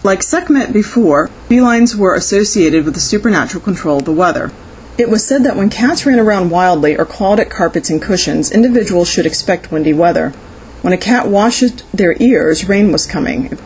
Like 0.03 0.23
Sekhmet 0.23 0.73
before, 0.73 1.29
felines 1.47 1.95
were 1.95 2.15
associated 2.15 2.83
with 2.83 2.95
the 2.95 2.99
supernatural 2.99 3.63
control 3.63 3.99
of 3.99 4.05
the 4.05 4.11
weather. 4.11 4.51
It 4.97 5.09
was 5.09 5.25
said 5.25 5.43
that 5.43 5.55
when 5.55 5.69
cats 5.69 6.05
ran 6.05 6.19
around 6.19 6.49
wildly 6.49 6.97
or 6.97 7.05
clawed 7.05 7.39
at 7.39 7.49
carpets 7.49 7.89
and 7.89 8.01
cushions, 8.01 8.51
individuals 8.51 9.09
should 9.09 9.25
expect 9.25 9.71
windy 9.71 9.93
weather. 9.93 10.31
When 10.81 10.93
a 10.93 10.97
cat 10.97 11.27
washed 11.27 11.83
their 11.93 12.15
ears, 12.19 12.67
rain 12.67 12.91
was 12.91 13.05
coming. 13.05 13.57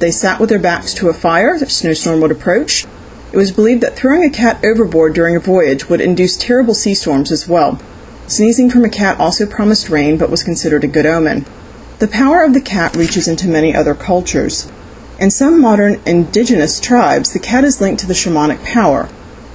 If 0.00 0.06
they 0.06 0.12
sat 0.12 0.40
with 0.40 0.48
their 0.48 0.58
backs 0.58 0.94
to 0.94 1.10
a 1.10 1.12
fire, 1.12 1.52
a 1.52 1.68
snowstorm 1.68 2.22
would 2.22 2.30
approach. 2.30 2.86
It 3.32 3.36
was 3.36 3.52
believed 3.52 3.82
that 3.82 3.96
throwing 3.96 4.24
a 4.24 4.30
cat 4.30 4.58
overboard 4.64 5.12
during 5.12 5.36
a 5.36 5.40
voyage 5.40 5.90
would 5.90 6.00
induce 6.00 6.38
terrible 6.38 6.72
sea 6.72 6.94
storms 6.94 7.30
as 7.30 7.46
well. 7.46 7.78
Sneezing 8.26 8.70
from 8.70 8.82
a 8.82 8.88
cat 8.88 9.20
also 9.20 9.44
promised 9.44 9.90
rain, 9.90 10.16
but 10.16 10.30
was 10.30 10.42
considered 10.42 10.84
a 10.84 10.86
good 10.86 11.04
omen. 11.04 11.44
The 11.98 12.08
power 12.08 12.42
of 12.42 12.54
the 12.54 12.62
cat 12.62 12.96
reaches 12.96 13.28
into 13.28 13.46
many 13.46 13.74
other 13.74 13.94
cultures. 13.94 14.72
In 15.18 15.30
some 15.30 15.60
modern 15.60 16.00
indigenous 16.06 16.80
tribes, 16.80 17.34
the 17.34 17.38
cat 17.38 17.64
is 17.64 17.82
linked 17.82 18.00
to 18.00 18.06
the 18.06 18.14
shamanic 18.14 18.64
power. 18.64 19.06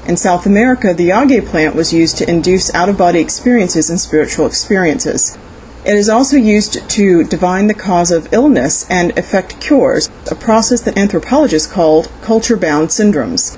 In 0.07 0.15
South 0.15 0.45
America, 0.45 0.93
the 0.93 1.09
yagé 1.09 1.43
plant 1.43 1.73
was 1.73 1.91
used 1.91 2.19
to 2.19 2.29
induce 2.29 2.71
out 2.75 2.87
of 2.87 2.99
body 2.99 3.19
experiences 3.19 3.89
and 3.89 3.99
spiritual 3.99 4.45
experiences. 4.45 5.39
It 5.85 5.97
is 5.97 6.09
also 6.09 6.35
used 6.35 6.89
to 6.89 7.23
divine 7.25 7.67
the 7.67 7.75
cause 7.75 8.09
of 8.09 8.33
illness 8.33 8.89
and 8.89 9.15
effect 9.19 9.61
cures, 9.61 10.09
a 10.31 10.33
process 10.33 10.81
that 10.81 10.97
anthropologists 10.97 11.71
call 11.71 12.05
culture 12.23 12.57
bound 12.57 12.89
syndromes. 12.89 13.55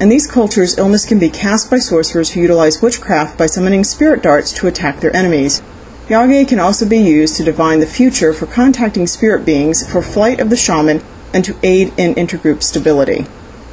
In 0.00 0.08
these 0.08 0.26
cultures, 0.26 0.76
illness 0.76 1.06
can 1.06 1.20
be 1.20 1.30
cast 1.30 1.70
by 1.70 1.78
sorcerers 1.78 2.30
who 2.30 2.40
utilize 2.40 2.82
witchcraft 2.82 3.38
by 3.38 3.46
summoning 3.46 3.84
spirit 3.84 4.24
darts 4.24 4.52
to 4.54 4.66
attack 4.66 4.98
their 4.98 5.14
enemies. 5.14 5.62
Yage 6.08 6.48
can 6.48 6.58
also 6.58 6.84
be 6.84 6.98
used 6.98 7.36
to 7.36 7.44
divine 7.44 7.78
the 7.78 7.86
future 7.86 8.32
for 8.32 8.46
contacting 8.46 9.06
spirit 9.06 9.44
beings, 9.44 9.88
for 9.88 10.02
flight 10.02 10.40
of 10.40 10.50
the 10.50 10.56
shaman, 10.56 11.00
and 11.32 11.44
to 11.44 11.54
aid 11.62 11.92
in 11.96 12.12
intergroup 12.16 12.60
stability. 12.64 13.24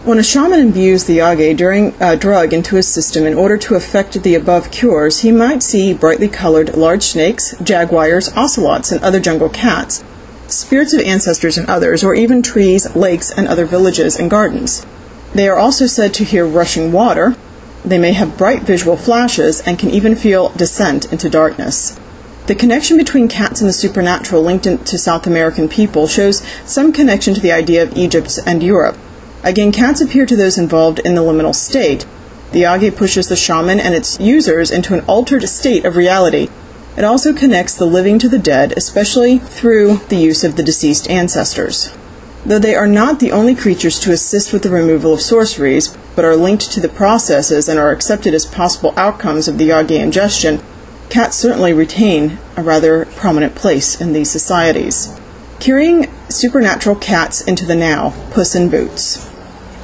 When 0.05 0.19
a 0.19 0.23
shaman 0.23 0.59
imbues 0.59 1.05
the 1.05 1.17
yage 1.17 1.57
during 1.57 1.95
a 1.99 2.15
drug 2.15 2.53
into 2.53 2.75
his 2.75 2.87
system 2.87 3.25
in 3.25 3.33
order 3.33 3.57
to 3.57 3.73
effect 3.73 4.21
the 4.21 4.35
above 4.35 4.69
cures, 4.69 5.21
he 5.21 5.31
might 5.31 5.63
see 5.63 5.95
brightly 5.95 6.27
colored 6.27 6.77
large 6.77 7.01
snakes, 7.01 7.55
jaguars, 7.63 8.31
ocelots, 8.35 8.91
and 8.91 9.01
other 9.03 9.19
jungle 9.19 9.49
cats, 9.49 10.03
spirits 10.45 10.93
of 10.93 11.01
ancestors 11.01 11.57
and 11.57 11.67
others, 11.67 12.03
or 12.03 12.13
even 12.13 12.43
trees, 12.43 12.95
lakes, 12.95 13.31
and 13.31 13.47
other 13.47 13.65
villages 13.65 14.15
and 14.15 14.29
gardens. 14.29 14.85
They 15.33 15.49
are 15.49 15.57
also 15.57 15.87
said 15.87 16.13
to 16.13 16.23
hear 16.23 16.45
rushing 16.45 16.91
water. 16.91 17.35
They 17.83 17.97
may 17.97 18.13
have 18.13 18.37
bright 18.37 18.61
visual 18.61 18.97
flashes 18.97 19.59
and 19.61 19.79
can 19.79 19.89
even 19.89 20.15
feel 20.15 20.49
descent 20.49 21.11
into 21.11 21.31
darkness. 21.31 21.99
The 22.45 22.53
connection 22.53 22.97
between 22.97 23.27
cats 23.27 23.59
and 23.59 23.67
the 23.67 23.73
supernatural 23.73 24.43
linked 24.43 24.65
to 24.65 24.97
South 24.99 25.25
American 25.25 25.67
people 25.67 26.05
shows 26.05 26.45
some 26.63 26.93
connection 26.93 27.33
to 27.33 27.41
the 27.41 27.51
idea 27.51 27.81
of 27.81 27.97
Egypt 27.97 28.37
and 28.45 28.61
Europe. 28.61 28.97
Again, 29.45 29.71
cats 29.71 30.01
appear 30.01 30.25
to 30.25 30.35
those 30.35 30.57
involved 30.57 30.97
in 30.97 31.13
the 31.13 31.21
liminal 31.21 31.53
state. 31.53 32.07
The 32.51 32.63
Yage 32.63 32.95
pushes 32.95 33.27
the 33.27 33.35
shaman 33.35 33.79
and 33.79 33.93
its 33.93 34.19
users 34.19 34.71
into 34.71 34.95
an 34.95 35.05
altered 35.05 35.47
state 35.47 35.85
of 35.85 35.95
reality. 35.95 36.49
It 36.97 37.03
also 37.03 37.31
connects 37.31 37.75
the 37.75 37.85
living 37.85 38.17
to 38.19 38.27
the 38.27 38.39
dead, 38.39 38.73
especially 38.75 39.37
through 39.37 39.97
the 40.09 40.15
use 40.15 40.43
of 40.43 40.55
the 40.55 40.63
deceased 40.63 41.07
ancestors. 41.11 41.95
Though 42.43 42.57
they 42.57 42.73
are 42.73 42.87
not 42.87 43.19
the 43.19 43.31
only 43.31 43.53
creatures 43.53 43.99
to 43.99 44.11
assist 44.11 44.51
with 44.51 44.63
the 44.63 44.71
removal 44.71 45.13
of 45.13 45.21
sorceries, 45.21 45.95
but 46.15 46.25
are 46.25 46.35
linked 46.35 46.71
to 46.71 46.79
the 46.79 46.89
processes 46.89 47.69
and 47.69 47.77
are 47.77 47.91
accepted 47.91 48.33
as 48.33 48.47
possible 48.47 48.95
outcomes 48.97 49.47
of 49.47 49.59
the 49.59 49.69
Yage 49.69 49.91
ingestion, 49.91 50.59
cats 51.09 51.37
certainly 51.37 51.71
retain 51.71 52.39
a 52.57 52.63
rather 52.63 53.05
prominent 53.05 53.53
place 53.53 54.01
in 54.01 54.11
these 54.11 54.31
societies. 54.31 55.19
Carrying 55.59 56.11
supernatural 56.29 56.95
cats 56.95 57.41
into 57.41 57.63
the 57.63 57.75
now, 57.75 58.09
Puss 58.31 58.55
in 58.55 58.69
Boots. 58.69 59.34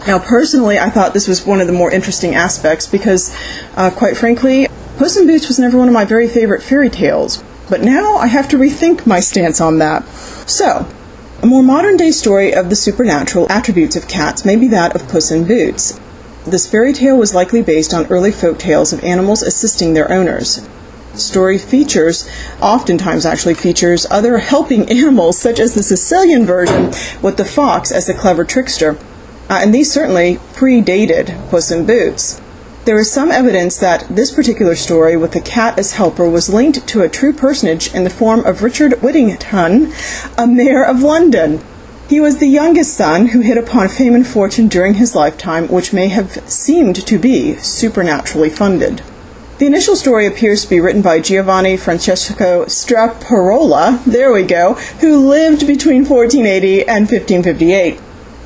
Now, 0.07 0.17
personally, 0.17 0.79
I 0.79 0.89
thought 0.89 1.13
this 1.13 1.27
was 1.27 1.45
one 1.45 1.61
of 1.61 1.67
the 1.67 1.73
more 1.73 1.91
interesting 1.91 2.33
aspects 2.33 2.87
because, 2.87 3.35
uh, 3.75 3.91
quite 3.91 4.17
frankly, 4.17 4.67
Puss 4.97 5.15
in 5.15 5.27
Boots 5.27 5.47
was 5.47 5.59
never 5.59 5.77
one 5.77 5.87
of 5.87 5.93
my 5.93 6.05
very 6.05 6.27
favorite 6.27 6.63
fairy 6.63 6.89
tales. 6.89 7.43
But 7.69 7.81
now 7.81 8.17
I 8.17 8.27
have 8.27 8.47
to 8.49 8.57
rethink 8.57 9.05
my 9.05 9.19
stance 9.19 9.61
on 9.61 9.77
that. 9.77 10.07
So, 10.47 10.87
a 11.41 11.45
more 11.45 11.63
modern 11.63 11.97
day 11.97 12.11
story 12.11 12.53
of 12.53 12.69
the 12.69 12.75
supernatural 12.75 13.51
attributes 13.51 13.95
of 13.95 14.07
cats 14.07 14.43
may 14.43 14.55
be 14.55 14.67
that 14.67 14.95
of 14.95 15.07
Puss 15.07 15.31
in 15.31 15.47
Boots. 15.47 15.99
This 16.45 16.69
fairy 16.69 16.93
tale 16.93 17.17
was 17.17 17.35
likely 17.35 17.61
based 17.61 17.93
on 17.93 18.07
early 18.07 18.31
folk 18.31 18.57
tales 18.57 18.91
of 18.91 19.03
animals 19.03 19.43
assisting 19.43 19.93
their 19.93 20.11
owners. 20.11 20.67
Story 21.13 21.57
features, 21.57 22.27
oftentimes 22.61 23.25
actually 23.25 23.53
features, 23.53 24.07
other 24.09 24.39
helping 24.39 24.89
animals, 24.89 25.37
such 25.37 25.59
as 25.59 25.75
the 25.75 25.83
Sicilian 25.83 26.45
version 26.45 26.91
with 27.21 27.37
the 27.37 27.45
fox 27.45 27.91
as 27.91 28.07
the 28.07 28.13
clever 28.13 28.43
trickster. 28.43 28.97
Uh, 29.51 29.59
and 29.61 29.73
these 29.73 29.91
certainly 29.91 30.37
predated 30.53 31.49
Puss 31.49 31.71
in 31.71 31.85
Boots. 31.85 32.39
There 32.85 32.97
is 32.97 33.11
some 33.11 33.31
evidence 33.31 33.77
that 33.79 34.07
this 34.09 34.31
particular 34.31 34.75
story 34.75 35.17
with 35.17 35.33
the 35.33 35.41
cat 35.41 35.77
as 35.77 35.91
helper 35.91 36.29
was 36.29 36.47
linked 36.47 36.87
to 36.87 37.01
a 37.01 37.09
true 37.09 37.33
personage 37.33 37.93
in 37.93 38.05
the 38.05 38.09
form 38.09 38.45
of 38.45 38.63
Richard 38.63 39.01
Whittington, 39.01 39.91
a 40.37 40.47
mayor 40.47 40.85
of 40.85 41.03
London. 41.03 41.59
He 42.07 42.21
was 42.21 42.37
the 42.37 42.47
youngest 42.47 42.93
son 42.93 43.27
who 43.27 43.41
hit 43.41 43.57
upon 43.57 43.89
fame 43.89 44.15
and 44.15 44.25
fortune 44.25 44.69
during 44.69 44.93
his 44.93 45.15
lifetime, 45.15 45.67
which 45.67 45.91
may 45.91 46.07
have 46.07 46.49
seemed 46.49 47.05
to 47.05 47.17
be 47.17 47.57
supernaturally 47.57 48.49
funded. 48.49 49.01
The 49.57 49.65
initial 49.65 49.97
story 49.97 50.25
appears 50.25 50.63
to 50.63 50.69
be 50.69 50.79
written 50.79 51.01
by 51.01 51.19
Giovanni 51.19 51.75
Francesco 51.75 52.63
Straparola, 52.67 54.01
there 54.05 54.31
we 54.31 54.43
go, 54.43 54.75
who 55.01 55.27
lived 55.27 55.67
between 55.67 56.05
1480 56.05 56.87
and 56.87 57.01
1558. 57.01 57.99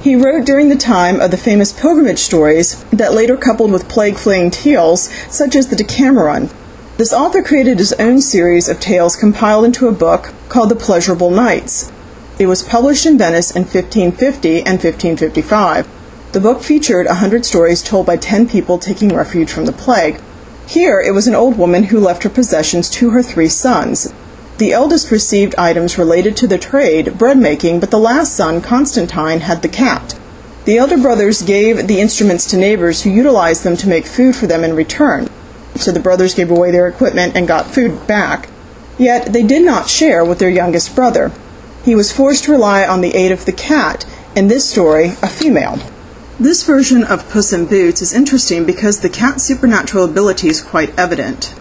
He 0.05 0.15
wrote 0.15 0.45
during 0.45 0.69
the 0.69 0.75
time 0.75 1.19
of 1.19 1.31
the 1.31 1.35
famous 1.35 1.73
pilgrimage 1.73 2.19
stories 2.19 2.83
that 2.91 3.15
later 3.15 3.35
coupled 3.35 3.71
with 3.71 3.89
plague 3.89 4.17
fleeing 4.17 4.51
tales 4.51 5.09
such 5.31 5.55
as 5.55 5.69
the 5.69 5.75
Decameron. 5.75 6.51
This 6.97 7.11
author 7.11 7.41
created 7.41 7.79
his 7.79 7.91
own 7.93 8.21
series 8.21 8.69
of 8.69 8.79
tales 8.79 9.15
compiled 9.15 9.65
into 9.65 9.87
a 9.87 9.91
book 9.91 10.31
called 10.47 10.69
The 10.69 10.75
Pleasurable 10.75 11.31
Nights. 11.31 11.91
It 12.37 12.45
was 12.45 12.61
published 12.61 13.07
in 13.07 13.17
Venice 13.17 13.49
in 13.49 13.63
1550 13.63 14.59
and 14.59 14.77
1555. 14.77 15.87
The 16.33 16.39
book 16.39 16.61
featured 16.61 17.07
a 17.07 17.15
hundred 17.15 17.43
stories 17.43 17.81
told 17.81 18.05
by 18.05 18.17
ten 18.17 18.47
people 18.47 18.77
taking 18.77 19.09
refuge 19.09 19.51
from 19.51 19.65
the 19.65 19.71
plague. 19.71 20.21
Here, 20.67 21.01
it 21.01 21.15
was 21.15 21.25
an 21.25 21.33
old 21.33 21.57
woman 21.57 21.85
who 21.85 21.99
left 21.99 22.21
her 22.21 22.29
possessions 22.29 22.91
to 22.91 23.09
her 23.09 23.23
three 23.23 23.49
sons. 23.49 24.13
The 24.57 24.71
eldest 24.71 25.11
received 25.11 25.53
items 25.55 25.97
related 25.97 26.37
to 26.37 26.47
the 26.47 26.57
trade, 26.57 27.17
bread 27.17 27.37
making, 27.37 27.81
but 27.81 27.91
the 27.91 27.99
last 27.99 28.33
son, 28.33 28.61
Constantine, 28.61 29.41
had 29.41 29.61
the 29.61 29.67
cat. 29.67 30.17
The 30.63 30.77
elder 30.77 30.97
brothers 30.97 31.41
gave 31.41 31.87
the 31.87 31.99
instruments 31.99 32.45
to 32.47 32.57
neighbors 32.57 33.03
who 33.03 33.09
utilized 33.09 33.63
them 33.63 33.75
to 33.77 33.89
make 33.89 34.05
food 34.05 34.33
for 34.33 34.47
them 34.47 34.63
in 34.63 34.73
return. 34.73 35.27
So 35.75 35.91
the 35.91 35.99
brothers 35.99 36.33
gave 36.33 36.49
away 36.49 36.71
their 36.71 36.87
equipment 36.87 37.35
and 37.35 37.49
got 37.49 37.67
food 37.67 38.07
back. 38.07 38.47
Yet 38.97 39.33
they 39.33 39.43
did 39.43 39.65
not 39.65 39.89
share 39.89 40.23
with 40.23 40.39
their 40.39 40.49
youngest 40.49 40.95
brother. 40.95 41.33
He 41.83 41.93
was 41.93 42.13
forced 42.13 42.45
to 42.45 42.53
rely 42.53 42.87
on 42.87 43.01
the 43.01 43.13
aid 43.13 43.33
of 43.33 43.43
the 43.43 43.51
cat, 43.51 44.05
in 44.37 44.47
this 44.47 44.69
story, 44.69 45.15
a 45.21 45.27
female. 45.27 45.79
This 46.39 46.63
version 46.63 47.03
of 47.03 47.29
Puss 47.29 47.51
in 47.51 47.65
Boots 47.65 48.01
is 48.01 48.13
interesting 48.13 48.65
because 48.65 49.01
the 49.01 49.09
cat's 49.09 49.43
supernatural 49.43 50.05
ability 50.05 50.47
is 50.47 50.61
quite 50.61 50.97
evident. 50.97 51.53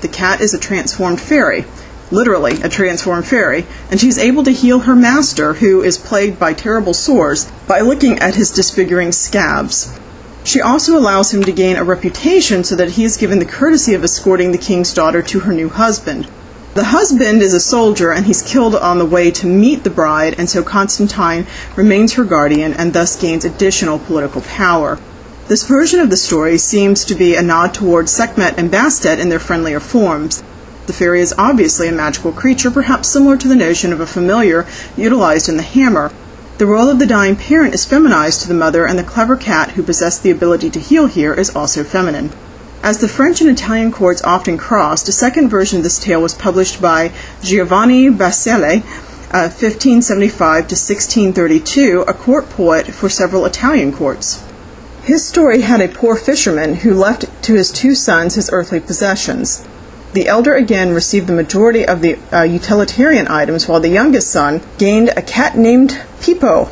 The 0.00 0.08
cat 0.08 0.40
is 0.40 0.52
a 0.52 0.58
transformed 0.58 1.20
fairy, 1.20 1.64
literally 2.10 2.60
a 2.62 2.68
transformed 2.68 3.26
fairy, 3.26 3.66
and 3.90 4.00
she's 4.00 4.18
able 4.18 4.42
to 4.44 4.50
heal 4.50 4.80
her 4.80 4.96
master, 4.96 5.54
who 5.54 5.82
is 5.82 5.98
plagued 5.98 6.38
by 6.38 6.52
terrible 6.52 6.94
sores, 6.94 7.50
by 7.66 7.80
looking 7.80 8.18
at 8.18 8.34
his 8.34 8.50
disfiguring 8.50 9.12
scabs. 9.12 9.98
She 10.42 10.60
also 10.60 10.96
allows 10.96 11.32
him 11.32 11.44
to 11.44 11.52
gain 11.52 11.76
a 11.76 11.84
reputation 11.84 12.64
so 12.64 12.74
that 12.76 12.92
he 12.92 13.04
is 13.04 13.16
given 13.16 13.38
the 13.38 13.44
courtesy 13.44 13.94
of 13.94 14.02
escorting 14.02 14.52
the 14.52 14.58
king's 14.58 14.94
daughter 14.94 15.22
to 15.22 15.40
her 15.40 15.52
new 15.52 15.68
husband. 15.68 16.28
The 16.72 16.84
husband 16.84 17.42
is 17.42 17.52
a 17.52 17.60
soldier 17.60 18.12
and 18.12 18.26
he's 18.26 18.42
killed 18.42 18.76
on 18.76 18.98
the 18.98 19.04
way 19.04 19.30
to 19.32 19.46
meet 19.46 19.82
the 19.82 19.90
bride, 19.90 20.36
and 20.38 20.48
so 20.48 20.62
Constantine 20.62 21.46
remains 21.76 22.14
her 22.14 22.24
guardian 22.24 22.72
and 22.72 22.92
thus 22.92 23.20
gains 23.20 23.44
additional 23.44 23.98
political 23.98 24.40
power. 24.42 24.98
This 25.48 25.66
version 25.66 25.98
of 25.98 26.10
the 26.10 26.16
story 26.16 26.58
seems 26.58 27.04
to 27.06 27.16
be 27.16 27.34
a 27.34 27.42
nod 27.42 27.74
towards 27.74 28.12
Sekhmet 28.12 28.56
and 28.56 28.70
Bastet 28.70 29.18
in 29.18 29.30
their 29.30 29.40
friendlier 29.40 29.80
forms. 29.80 30.44
The 30.90 30.96
fairy 30.96 31.20
is 31.20 31.32
obviously 31.38 31.86
a 31.86 31.92
magical 31.92 32.32
creature, 32.32 32.68
perhaps 32.68 33.06
similar 33.06 33.36
to 33.36 33.46
the 33.46 33.54
notion 33.54 33.92
of 33.92 34.00
a 34.00 34.08
familiar 34.08 34.66
utilized 34.96 35.48
in 35.48 35.56
the 35.56 35.62
hammer. 35.62 36.10
The 36.58 36.66
role 36.66 36.88
of 36.88 36.98
the 36.98 37.06
dying 37.06 37.36
parent 37.36 37.74
is 37.74 37.84
feminized 37.84 38.42
to 38.42 38.48
the 38.48 38.54
mother, 38.54 38.84
and 38.84 38.98
the 38.98 39.04
clever 39.04 39.36
cat 39.36 39.70
who 39.70 39.84
possessed 39.84 40.24
the 40.24 40.32
ability 40.32 40.68
to 40.70 40.80
heal 40.80 41.06
here 41.06 41.32
is 41.32 41.54
also 41.54 41.84
feminine. 41.84 42.32
As 42.82 42.98
the 42.98 43.06
French 43.06 43.40
and 43.40 43.48
Italian 43.48 43.92
courts 43.92 44.20
often 44.22 44.58
crossed, 44.58 45.08
a 45.08 45.12
second 45.12 45.48
version 45.48 45.76
of 45.78 45.84
this 45.84 46.00
tale 46.00 46.20
was 46.20 46.34
published 46.34 46.82
by 46.82 47.12
Giovanni 47.40 48.08
Baselli, 48.10 48.82
uh, 49.30 49.46
1575 49.46 50.66
to 50.66 50.74
1632, 50.74 52.04
a 52.08 52.12
court 52.12 52.50
poet 52.50 52.88
for 52.88 53.08
several 53.08 53.46
Italian 53.46 53.92
courts. 53.92 54.42
His 55.04 55.24
story 55.24 55.60
had 55.60 55.80
a 55.80 55.86
poor 55.86 56.16
fisherman 56.16 56.74
who 56.82 56.92
left 56.94 57.26
to 57.44 57.54
his 57.54 57.70
two 57.70 57.94
sons 57.94 58.34
his 58.34 58.50
earthly 58.52 58.80
possessions. 58.80 59.64
The 60.12 60.26
elder 60.26 60.54
again 60.54 60.92
received 60.92 61.28
the 61.28 61.32
majority 61.32 61.86
of 61.86 62.00
the 62.00 62.18
uh, 62.32 62.42
utilitarian 62.42 63.28
items, 63.28 63.68
while 63.68 63.78
the 63.78 63.88
youngest 63.88 64.28
son 64.28 64.60
gained 64.76 65.10
a 65.10 65.22
cat 65.22 65.56
named 65.56 66.00
Pipo. 66.18 66.68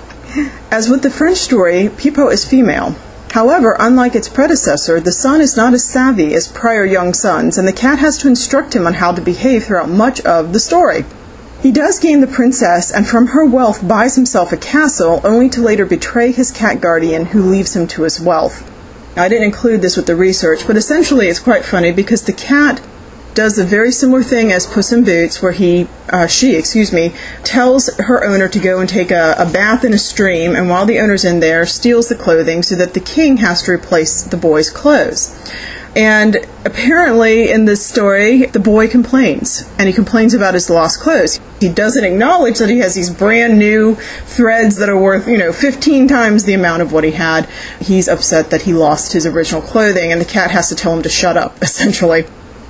As 0.73 0.89
with 0.89 1.03
the 1.03 1.11
French 1.11 1.39
story, 1.39 1.89
Pipo 1.89 2.33
is 2.33 2.45
female. 2.45 2.97
However, 3.31 3.77
unlike 3.79 4.17
its 4.17 4.29
predecessor, 4.29 4.99
the 4.99 5.13
son 5.13 5.41
is 5.41 5.57
not 5.57 5.73
as 5.73 5.85
savvy 5.85 6.35
as 6.35 6.49
prior 6.49 6.85
young 6.85 7.15
sons, 7.15 7.57
and 7.57 7.69
the 7.69 7.73
cat 7.73 8.01
has 8.01 8.19
to 8.19 8.29
instruct 8.29 8.75
him 8.75 8.89
on 8.89 8.95
how 8.95 9.13
to 9.13 9.21
behave 9.21 9.65
throughout 9.65 9.89
much 9.89 10.21
of 10.23 10.53
the 10.53 10.59
story. 10.59 11.05
He 11.63 11.71
does 11.71 12.01
gain 12.01 12.21
the 12.21 12.27
princess, 12.27 12.91
and 12.91 13.07
from 13.07 13.29
her 13.29 13.45
wealth 13.45 13.87
buys 13.87 14.17
himself 14.17 14.53
a 14.53 14.57
castle, 14.57 15.21
only 15.23 15.49
to 15.51 15.61
later 15.61 15.87
betray 15.87 16.33
his 16.33 16.51
cat 16.51 16.81
guardian, 16.81 17.27
who 17.27 17.43
leaves 17.43 17.77
him 17.77 17.87
to 17.89 18.03
his 18.03 18.21
wealth. 18.21 18.69
I 19.17 19.29
didn't 19.29 19.45
include 19.45 19.81
this 19.81 19.97
with 19.97 20.07
the 20.07 20.17
research, 20.17 20.67
but 20.67 20.77
essentially 20.77 21.29
it's 21.29 21.39
quite 21.39 21.65
funny 21.65 21.93
because 21.93 22.23
the 22.23 22.33
cat 22.33 22.81
does 23.39 23.57
a 23.57 23.65
very 23.65 23.93
similar 23.93 24.25
thing 24.25 24.51
as 24.51 24.67
Puss 24.67 24.91
in 24.91 25.05
Boots, 25.05 25.41
where 25.41 25.53
he, 25.53 25.87
uh, 26.09 26.27
she, 26.27 26.57
excuse 26.57 26.93
me, 26.93 27.15
tells 27.45 27.89
her 27.99 28.25
owner 28.25 28.49
to 28.49 28.59
go 28.59 28.81
and 28.81 28.89
take 28.89 29.13
a, 29.13 29.37
a 29.39 29.49
bath 29.49 29.85
in 29.85 29.95
a 29.95 29.99
stream, 29.99 30.57
and 30.57 30.69
while 30.69 30.85
the 30.85 30.99
owner's 30.99 31.25
in 31.25 31.39
there, 31.39 31.65
steals 31.65 32.09
the 32.09 32.17
clothing 32.17 32.65
so 32.65 32.75
that 32.75 32.95
the 32.95 33.01
king 33.01 33.37
has 33.37 33.63
to 33.63 33.71
replace 33.71 34.25
the 34.25 34.37
boy's 34.37 34.71
clothes. 34.71 35.39
And 35.95 36.39
apparently, 36.65 37.49
in 37.49 37.65
this 37.65 37.87
story, 37.87 38.47
the 38.47 38.59
boy 38.59 38.89
complains, 38.89 39.71
and 39.79 39.87
he 39.87 39.95
complains 39.95 40.35
about 40.35 40.55
his 40.55 40.69
lost 40.69 40.99
clothes. 40.99 41.39
He 41.61 41.69
doesn't 41.69 42.05
acknowledge 42.05 42.59
that 42.59 42.71
he 42.71 42.79
has 42.79 42.97
these 42.97 43.09
brand 43.09 43.57
new 43.57 43.95
threads 44.25 44.79
that 44.79 44.89
are 44.89 45.01
worth, 45.01 45.29
you 45.29 45.39
know, 45.39 45.53
15 45.53 46.09
times 46.09 46.43
the 46.43 46.55
amount 46.55 46.83
of 46.83 46.93
what 46.93 47.05
he 47.05 47.13
had. 47.13 47.49
He's 47.81 48.09
upset 48.09 48.51
that 48.51 48.63
he 48.63 48.75
lost 48.75 49.13
his 49.13 49.27
original 49.27 49.63
clothing, 49.63 50.11
and 50.11 50.21
the 50.21 50.25
cat 50.25 50.51
has 50.51 50.69
to 50.71 50.75
tell 50.75 50.93
him 50.93 51.03
to 51.03 51.09
shut 51.09 51.37
up, 51.37 51.57
essentially. 51.63 52.27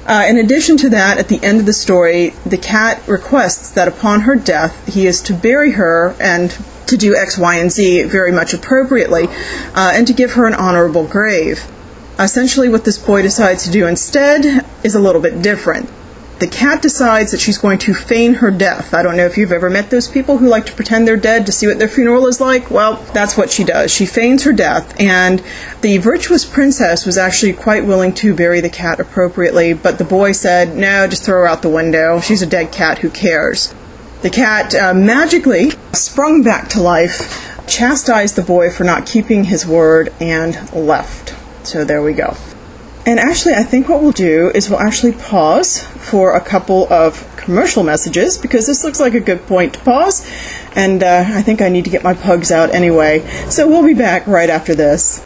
Uh, 0.08 0.24
in 0.26 0.38
addition 0.38 0.78
to 0.78 0.88
that, 0.88 1.18
at 1.18 1.28
the 1.28 1.38
end 1.44 1.60
of 1.60 1.66
the 1.66 1.72
story, 1.74 2.30
the 2.46 2.56
cat 2.56 3.06
requests 3.06 3.70
that 3.70 3.86
upon 3.86 4.22
her 4.22 4.34
death, 4.34 4.86
he 4.92 5.06
is 5.06 5.20
to 5.20 5.34
bury 5.34 5.72
her 5.72 6.16
and 6.18 6.56
to 6.86 6.96
do 6.96 7.14
X, 7.14 7.36
Y, 7.36 7.56
and 7.56 7.70
Z 7.70 8.04
very 8.04 8.32
much 8.32 8.54
appropriately, 8.54 9.24
uh, 9.74 9.92
and 9.94 10.06
to 10.06 10.14
give 10.14 10.32
her 10.32 10.46
an 10.46 10.54
honorable 10.54 11.06
grave. 11.06 11.70
Essentially, 12.18 12.70
what 12.70 12.86
this 12.86 12.96
boy 12.96 13.20
decides 13.20 13.64
to 13.64 13.70
do 13.70 13.86
instead 13.86 14.64
is 14.82 14.94
a 14.94 14.98
little 14.98 15.20
bit 15.20 15.42
different 15.42 15.90
the 16.38 16.47
cat 16.47 16.83
decides 16.83 17.33
that 17.33 17.40
she's 17.40 17.59
going 17.59 17.78
to 17.78 17.95
feign 17.95 18.35
her 18.35 18.50
death. 18.50 18.95
I 18.95 19.02
don't 19.02 19.16
know 19.16 19.26
if 19.26 19.37
you've 19.37 19.52
ever 19.52 19.68
met 19.68 19.90
those 19.90 20.09
people 20.09 20.38
who 20.38 20.47
like 20.47 20.66
to 20.66 20.73
pretend 20.73 21.07
they're 21.07 21.16
dead 21.16 21.47
to 21.47 21.52
see 21.52 21.66
what 21.66 21.78
their 21.78 21.88
funeral 21.88 22.26
is 22.28 22.40
like. 22.40 22.71
Well, 22.71 23.02
that's 23.12 23.37
what 23.37 23.50
she 23.50 23.64
does. 23.64 23.90
She 23.90 24.07
feigns 24.07 24.45
her 24.45 24.52
death, 24.52 24.99
and 25.00 25.42
the 25.80 25.99
virtuous 25.99 26.45
princess 26.45 27.04
was 27.04 27.18
actually 27.18 27.54
quite 27.54 27.85
willing 27.85 28.14
to 28.14 28.35
bury 28.35 28.61
the 28.61 28.71
cat 28.71 29.00
appropriately, 29.00 29.73
but 29.73 29.99
the 29.99 30.04
boy 30.04 30.33
said, 30.33 30.76
no, 30.76 31.09
just 31.09 31.25
throw 31.25 31.40
her 31.40 31.49
out 31.49 31.62
the 31.62 31.68
window. 31.68 32.21
She's 32.21 32.42
a 32.42 32.47
dead 32.47 32.71
cat, 32.71 32.99
who 32.99 33.11
cares? 33.11 33.75
The 34.23 34.30
cat 34.30 34.75
uh, 34.75 34.95
magically 34.95 35.73
sprung 35.92 36.42
back 36.42 36.68
to 36.71 36.80
life, 36.80 37.66
chastised 37.66 38.37
the 38.37 38.42
boy 38.42 38.71
for 38.71 38.85
not 38.85 39.07
keeping 39.07 39.45
his 39.45 39.66
word, 39.66 40.12
and 40.21 40.73
left. 40.73 41.35
So 41.66 41.85
there 41.85 42.02
we 42.02 42.12
go. 42.12 42.37
And 43.08 43.18
actually, 43.18 43.54
I 43.54 43.62
think 43.62 43.88
what 43.88 44.02
we'll 44.02 44.12
do 44.12 44.50
is 44.54 44.68
we'll 44.68 44.80
actually 44.80 45.12
pause 45.12 45.82
for 45.82 46.36
a 46.36 46.42
couple 46.42 46.92
of 46.92 47.26
commercial 47.38 47.82
messages 47.82 48.36
because 48.36 48.66
this 48.66 48.84
looks 48.84 49.00
like 49.00 49.14
a 49.14 49.20
good 49.20 49.46
point 49.46 49.72
to 49.72 49.80
pause. 49.80 50.30
And 50.76 51.02
uh, 51.02 51.24
I 51.26 51.40
think 51.40 51.62
I 51.62 51.70
need 51.70 51.86
to 51.86 51.90
get 51.90 52.02
my 52.02 52.12
pugs 52.12 52.52
out 52.52 52.74
anyway. 52.74 53.26
So 53.48 53.66
we'll 53.66 53.86
be 53.86 53.94
back 53.94 54.26
right 54.26 54.50
after 54.50 54.74
this. 54.74 55.24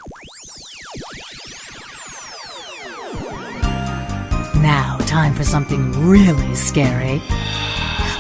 Now, 4.63 4.99
time 5.01 5.35
for 5.35 5.43
something 5.43 5.91
really 6.09 6.55
scary. 6.55 7.21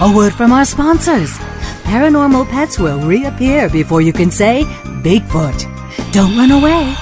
A 0.00 0.12
word 0.12 0.32
from 0.34 0.50
our 0.50 0.64
sponsors. 0.64 1.38
Paranormal 1.84 2.50
pets 2.50 2.80
will 2.80 2.98
reappear 3.06 3.70
before 3.70 4.00
you 4.00 4.12
can 4.12 4.32
say 4.32 4.64
Bigfoot. 5.04 6.12
Don't 6.12 6.36
run 6.36 6.50
away. 6.50 6.96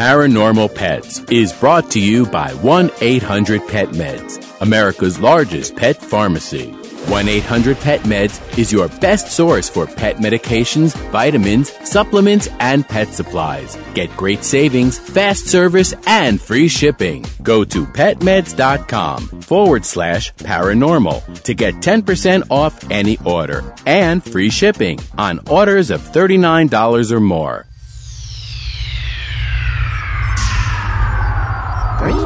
Paranormal 0.00 0.74
Pets 0.74 1.18
is 1.30 1.52
brought 1.52 1.90
to 1.90 2.00
you 2.00 2.24
by 2.24 2.54
1 2.54 2.90
800 3.02 3.68
Pet 3.68 3.88
Meds, 3.90 4.40
America's 4.62 5.20
largest 5.20 5.76
pet 5.76 6.00
pharmacy. 6.00 6.70
1 6.70 7.28
800 7.28 7.78
Pet 7.80 8.00
Meds 8.04 8.40
is 8.58 8.72
your 8.72 8.88
best 8.88 9.30
source 9.30 9.68
for 9.68 9.86
pet 9.86 10.16
medications, 10.16 10.96
vitamins, 11.10 11.70
supplements, 11.86 12.48
and 12.60 12.88
pet 12.88 13.08
supplies. 13.08 13.76
Get 13.92 14.16
great 14.16 14.42
savings, 14.42 14.98
fast 14.98 15.48
service, 15.48 15.92
and 16.06 16.40
free 16.40 16.68
shipping. 16.68 17.26
Go 17.42 17.62
to 17.64 17.84
petmeds.com 17.84 19.42
forward 19.42 19.84
slash 19.84 20.32
paranormal 20.36 21.42
to 21.42 21.52
get 21.52 21.74
10% 21.74 22.46
off 22.48 22.90
any 22.90 23.18
order 23.26 23.74
and 23.84 24.24
free 24.24 24.48
shipping 24.48 24.98
on 25.18 25.46
orders 25.50 25.90
of 25.90 26.00
$39 26.00 27.12
or 27.12 27.20
more. 27.20 27.66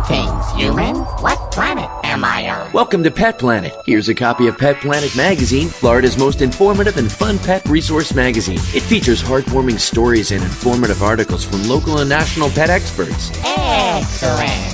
Greetings, 0.06 0.50
human. 0.52 0.96
What 0.96 1.50
planet 1.50 1.88
am 2.04 2.24
I 2.26 2.50
on? 2.50 2.70
Welcome 2.72 3.02
to 3.04 3.10
Pet 3.10 3.38
Planet. 3.38 3.74
Here's 3.86 4.10
a 4.10 4.14
copy 4.14 4.48
of 4.48 4.58
Pet 4.58 4.76
Planet 4.76 5.16
Magazine, 5.16 5.68
Florida's 5.68 6.18
most 6.18 6.42
informative 6.42 6.98
and 6.98 7.10
fun 7.10 7.38
pet 7.38 7.64
resource 7.66 8.14
magazine. 8.14 8.58
It 8.74 8.82
features 8.82 9.22
heartwarming 9.22 9.80
stories 9.80 10.30
and 10.30 10.42
informative 10.42 11.02
articles 11.02 11.42
from 11.42 11.62
local 11.62 12.00
and 12.00 12.10
national 12.10 12.50
pet 12.50 12.68
experts. 12.68 13.30
Excellent. 13.44 14.73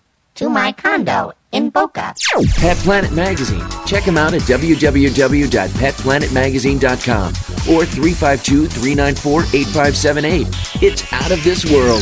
to 0.41 0.49
my 0.49 0.71
condo 0.71 1.31
in 1.51 1.69
Boca. 1.69 2.15
Pet 2.57 2.75
Planet 2.77 3.11
Magazine. 3.11 3.63
Check 3.85 4.05
them 4.05 4.17
out 4.17 4.33
at 4.33 4.41
www.petplanetmagazine.com 4.41 7.27
or 7.71 7.85
352 7.85 8.67
394 8.67 9.43
8578. 9.43 10.47
It's 10.81 11.13
out 11.13 11.31
of 11.31 11.43
this 11.43 11.71
world. 11.71 12.01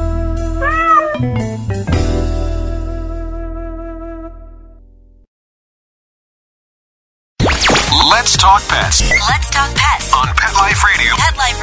Talk 8.51 8.67
Pets. 8.67 8.99
Let's 9.29 9.47
Talk 9.49 9.73
Pets. 9.73 10.13
On 10.13 10.27
Pet 10.35 10.53
Life 10.55 10.83
Radio. 10.83 11.15
Pet 11.15 11.37
Life 11.37 11.57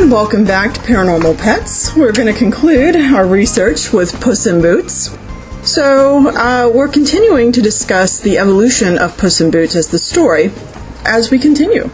And 0.00 0.10
welcome 0.10 0.46
back 0.46 0.72
to 0.72 0.80
Paranormal 0.80 1.38
Pets. 1.38 1.94
We're 1.94 2.12
going 2.12 2.32
to 2.32 2.38
conclude 2.38 2.96
our 2.96 3.26
research 3.26 3.92
with 3.92 4.18
Puss 4.18 4.46
in 4.46 4.62
Boots. 4.62 5.18
So, 5.64 6.26
uh, 6.30 6.72
we're 6.74 6.88
continuing 6.88 7.52
to 7.52 7.62
discuss 7.62 8.18
the 8.18 8.36
evolution 8.36 8.98
of 8.98 9.16
Puss 9.16 9.40
in 9.40 9.52
Boots 9.52 9.76
as 9.76 9.86
the 9.86 9.98
story 9.98 10.50
as 11.04 11.30
we 11.30 11.38
continue. 11.38 11.88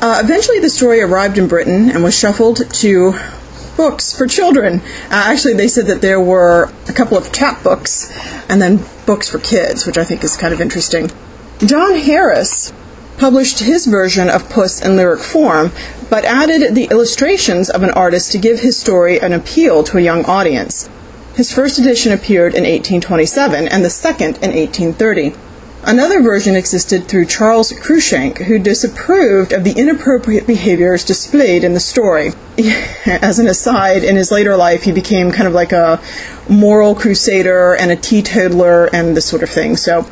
Uh, 0.00 0.22
eventually, 0.24 0.58
the 0.58 0.70
story 0.70 1.02
arrived 1.02 1.36
in 1.36 1.46
Britain 1.46 1.90
and 1.90 2.02
was 2.02 2.18
shuffled 2.18 2.72
to 2.72 3.14
books 3.76 4.16
for 4.16 4.26
children. 4.26 4.80
Uh, 5.10 5.24
actually, 5.26 5.52
they 5.52 5.68
said 5.68 5.86
that 5.86 6.00
there 6.00 6.18
were 6.18 6.72
a 6.88 6.94
couple 6.94 7.18
of 7.18 7.30
chapbooks 7.30 8.10
and 8.48 8.62
then 8.62 8.82
books 9.04 9.28
for 9.28 9.38
kids, 9.38 9.86
which 9.86 9.98
I 9.98 10.04
think 10.04 10.24
is 10.24 10.38
kind 10.38 10.54
of 10.54 10.60
interesting. 10.62 11.10
John 11.58 11.96
Harris 11.96 12.72
published 13.18 13.58
his 13.58 13.84
version 13.84 14.30
of 14.30 14.48
Puss 14.48 14.80
in 14.80 14.96
lyric 14.96 15.20
form, 15.20 15.72
but 16.08 16.24
added 16.24 16.74
the 16.74 16.88
illustrations 16.90 17.68
of 17.68 17.82
an 17.82 17.90
artist 17.90 18.32
to 18.32 18.38
give 18.38 18.60
his 18.60 18.78
story 18.78 19.20
an 19.20 19.34
appeal 19.34 19.84
to 19.84 19.98
a 19.98 20.00
young 20.00 20.24
audience. 20.24 20.88
His 21.40 21.50
first 21.50 21.78
edition 21.78 22.12
appeared 22.12 22.52
in 22.52 22.64
1827 22.64 23.66
and 23.66 23.82
the 23.82 23.88
second 23.88 24.36
in 24.42 24.54
1830. 24.54 25.32
Another 25.84 26.20
version 26.20 26.54
existed 26.54 27.08
through 27.08 27.24
Charles 27.24 27.72
Cruikshank, 27.72 28.44
who 28.44 28.58
disapproved 28.58 29.54
of 29.54 29.64
the 29.64 29.72
inappropriate 29.72 30.46
behaviors 30.46 31.02
displayed 31.02 31.64
in 31.64 31.72
the 31.72 31.80
story. 31.80 32.32
As 33.06 33.38
an 33.38 33.46
aside, 33.46 34.04
in 34.04 34.16
his 34.16 34.30
later 34.30 34.54
life, 34.54 34.82
he 34.82 34.92
became 34.92 35.32
kind 35.32 35.48
of 35.48 35.54
like 35.54 35.72
a 35.72 35.98
moral 36.46 36.94
crusader 36.94 37.74
and 37.74 37.90
a 37.90 37.96
teetotaler 37.96 38.94
and 38.94 39.16
this 39.16 39.24
sort 39.24 39.42
of 39.42 39.48
thing. 39.48 39.78
So 39.78 40.06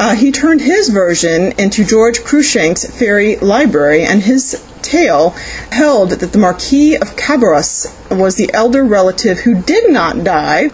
uh, 0.00 0.16
he 0.16 0.32
turned 0.32 0.62
his 0.62 0.88
version 0.88 1.52
into 1.60 1.84
George 1.84 2.18
Cruikshank's 2.22 2.90
fairy 2.98 3.36
library, 3.36 4.02
and 4.02 4.20
his 4.20 4.68
tale 4.82 5.30
held 5.70 6.10
that 6.10 6.32
the 6.32 6.38
Marquis 6.38 6.96
of 6.96 7.16
Carabas 7.16 7.86
was 8.10 8.36
the 8.36 8.52
elder 8.52 8.84
relative 8.84 9.40
who 9.40 9.62
did 9.62 9.90
not 9.90 10.24
die, 10.24 10.70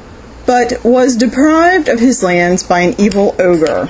but 0.47 0.83
was 0.85 1.17
deprived 1.17 1.89
of 1.89 2.01
his 2.01 2.23
lands 2.23 2.63
by 2.63 2.81
an 2.81 2.95
evil 2.99 3.37
ogre. 3.39 3.89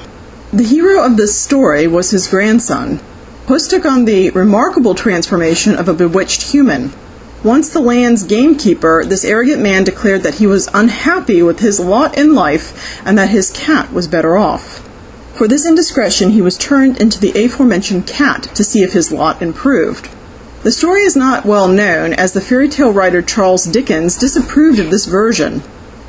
The 0.52 0.64
hero 0.64 1.04
of 1.04 1.16
this 1.16 1.38
story 1.38 1.86
was 1.86 2.10
his 2.10 2.26
grandson. 2.26 3.00
Puss 3.46 3.68
took 3.68 3.84
on 3.84 4.06
the 4.06 4.30
remarkable 4.30 4.94
transformation 4.94 5.76
of 5.76 5.88
a 5.88 5.94
bewitched 5.94 6.50
human. 6.52 6.92
Once 7.44 7.70
the 7.70 7.80
land's 7.80 8.24
gamekeeper, 8.24 9.04
this 9.04 9.24
arrogant 9.24 9.62
man 9.62 9.84
declared 9.84 10.22
that 10.22 10.34
he 10.34 10.46
was 10.46 10.68
unhappy 10.74 11.42
with 11.42 11.60
his 11.60 11.78
lot 11.78 12.18
in 12.18 12.34
life 12.34 13.00
and 13.06 13.16
that 13.16 13.28
his 13.28 13.50
cat 13.50 13.92
was 13.92 14.08
better 14.08 14.36
off. 14.36 14.87
For 15.38 15.46
this 15.46 15.64
indiscretion, 15.64 16.30
he 16.30 16.42
was 16.42 16.58
turned 16.58 17.00
into 17.00 17.20
the 17.20 17.44
aforementioned 17.44 18.08
cat 18.08 18.50
to 18.56 18.64
see 18.64 18.82
if 18.82 18.92
his 18.92 19.12
lot 19.12 19.40
improved. 19.40 20.10
The 20.64 20.72
story 20.72 21.02
is 21.02 21.14
not 21.14 21.46
well 21.46 21.68
known, 21.68 22.12
as 22.12 22.32
the 22.32 22.40
fairy 22.40 22.68
tale 22.68 22.92
writer 22.92 23.22
Charles 23.22 23.64
Dickens 23.64 24.18
disapproved 24.18 24.80
of 24.80 24.90
this 24.90 25.06
version. 25.06 25.62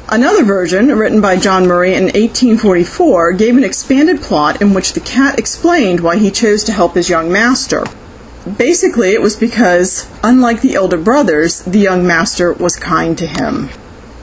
Another 0.07 0.43
version, 0.43 0.87
written 0.97 1.21
by 1.21 1.37
John 1.37 1.67
Murray 1.67 1.93
in 1.93 2.05
1844, 2.05 3.33
gave 3.33 3.55
an 3.55 3.63
expanded 3.63 4.19
plot 4.19 4.63
in 4.63 4.73
which 4.73 4.93
the 4.93 4.99
cat 4.99 5.37
explained 5.37 5.99
why 5.99 6.17
he 6.17 6.31
chose 6.31 6.63
to 6.63 6.71
help 6.71 6.95
his 6.95 7.07
young 7.07 7.31
master. 7.31 7.83
Basically, 8.57 9.09
it 9.09 9.21
was 9.21 9.35
because, 9.35 10.09
unlike 10.23 10.61
the 10.61 10.73
elder 10.73 10.97
brothers, 10.97 11.59
the 11.65 11.77
young 11.77 12.03
master 12.07 12.51
was 12.51 12.75
kind 12.75 13.15
to 13.19 13.27
him. 13.27 13.69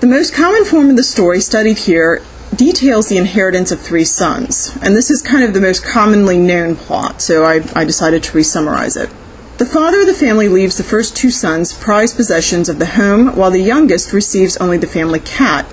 The 0.01 0.09
most 0.09 0.35
common 0.35 0.65
form 0.65 0.91
of 0.91 0.97
the 0.97 1.05
story 1.05 1.41
studied 1.41 1.79
here 1.79 2.23
details 2.57 3.09
the 3.09 3.19
inheritance 3.19 3.71
of 3.71 3.81
three 3.81 4.05
sons, 4.05 4.77
and 4.83 4.97
this 4.97 5.11
is 5.11 5.23
kind 5.23 5.45
of 5.45 5.55
the 5.55 5.61
most 5.61 5.85
commonly 5.85 6.39
known 6.39 6.77
plot, 6.77 7.21
so 7.21 7.45
I, 7.45 7.63
I 7.75 7.85
decided 7.85 8.23
to 8.25 8.37
re-summarize 8.37 8.97
it. 8.97 9.11
The 9.59 9.67
father 9.67 10.01
of 10.01 10.07
the 10.07 10.15
family 10.15 10.49
leaves 10.49 10.77
the 10.77 10.85
first 10.85 11.17
two 11.17 11.31
sons 11.31 11.73
prized 11.73 12.17
possessions 12.17 12.69
of 12.69 12.79
the 12.79 12.87
home, 12.87 13.37
while 13.37 13.51
the 13.51 13.61
youngest 13.61 14.13
receives 14.13 14.57
only 14.59 14.77
the 14.77 14.87
family 14.87 15.21
cat. 15.21 15.67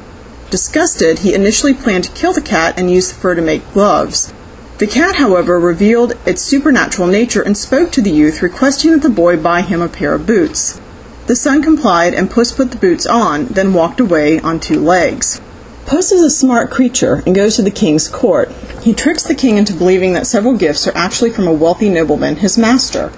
Disgusted, 0.49 1.19
he 1.19 1.33
initially 1.33 1.73
planned 1.73 2.05
to 2.05 2.11
kill 2.11 2.31
the 2.31 2.41
cat 2.41 2.77
and 2.77 2.89
use 2.89 3.09
the 3.09 3.15
fur 3.19 3.35
to 3.35 3.41
make 3.41 3.73
gloves. 3.73 4.33
The 4.77 4.87
cat, 4.87 5.17
however, 5.17 5.59
revealed 5.59 6.13
its 6.25 6.41
supernatural 6.41 7.07
nature 7.07 7.41
and 7.41 7.57
spoke 7.57 7.91
to 7.91 8.01
the 8.01 8.11
youth, 8.11 8.41
requesting 8.41 8.91
that 8.91 9.01
the 9.01 9.09
boy 9.09 9.35
buy 9.35 9.61
him 9.61 9.81
a 9.81 9.89
pair 9.89 10.13
of 10.13 10.27
boots. 10.27 10.79
The 11.27 11.35
son 11.35 11.61
complied, 11.61 12.13
and 12.13 12.29
Puss 12.29 12.51
put 12.51 12.71
the 12.71 12.77
boots 12.77 13.05
on, 13.05 13.45
then 13.45 13.73
walked 13.73 13.99
away 13.99 14.39
on 14.39 14.59
two 14.59 14.79
legs. 14.79 15.39
Puss 15.85 16.13
is 16.13 16.21
a 16.21 16.29
smart 16.29 16.71
creature 16.71 17.21
and 17.25 17.35
goes 17.35 17.57
to 17.57 17.61
the 17.61 17.69
king's 17.69 18.07
court. 18.07 18.49
He 18.81 18.93
tricks 18.93 19.23
the 19.23 19.35
king 19.35 19.57
into 19.57 19.73
believing 19.73 20.13
that 20.13 20.25
several 20.25 20.55
gifts 20.55 20.87
are 20.87 20.95
actually 20.95 21.29
from 21.29 21.45
a 21.45 21.53
wealthy 21.53 21.89
nobleman, 21.89 22.37
his 22.37 22.57
master. 22.57 23.11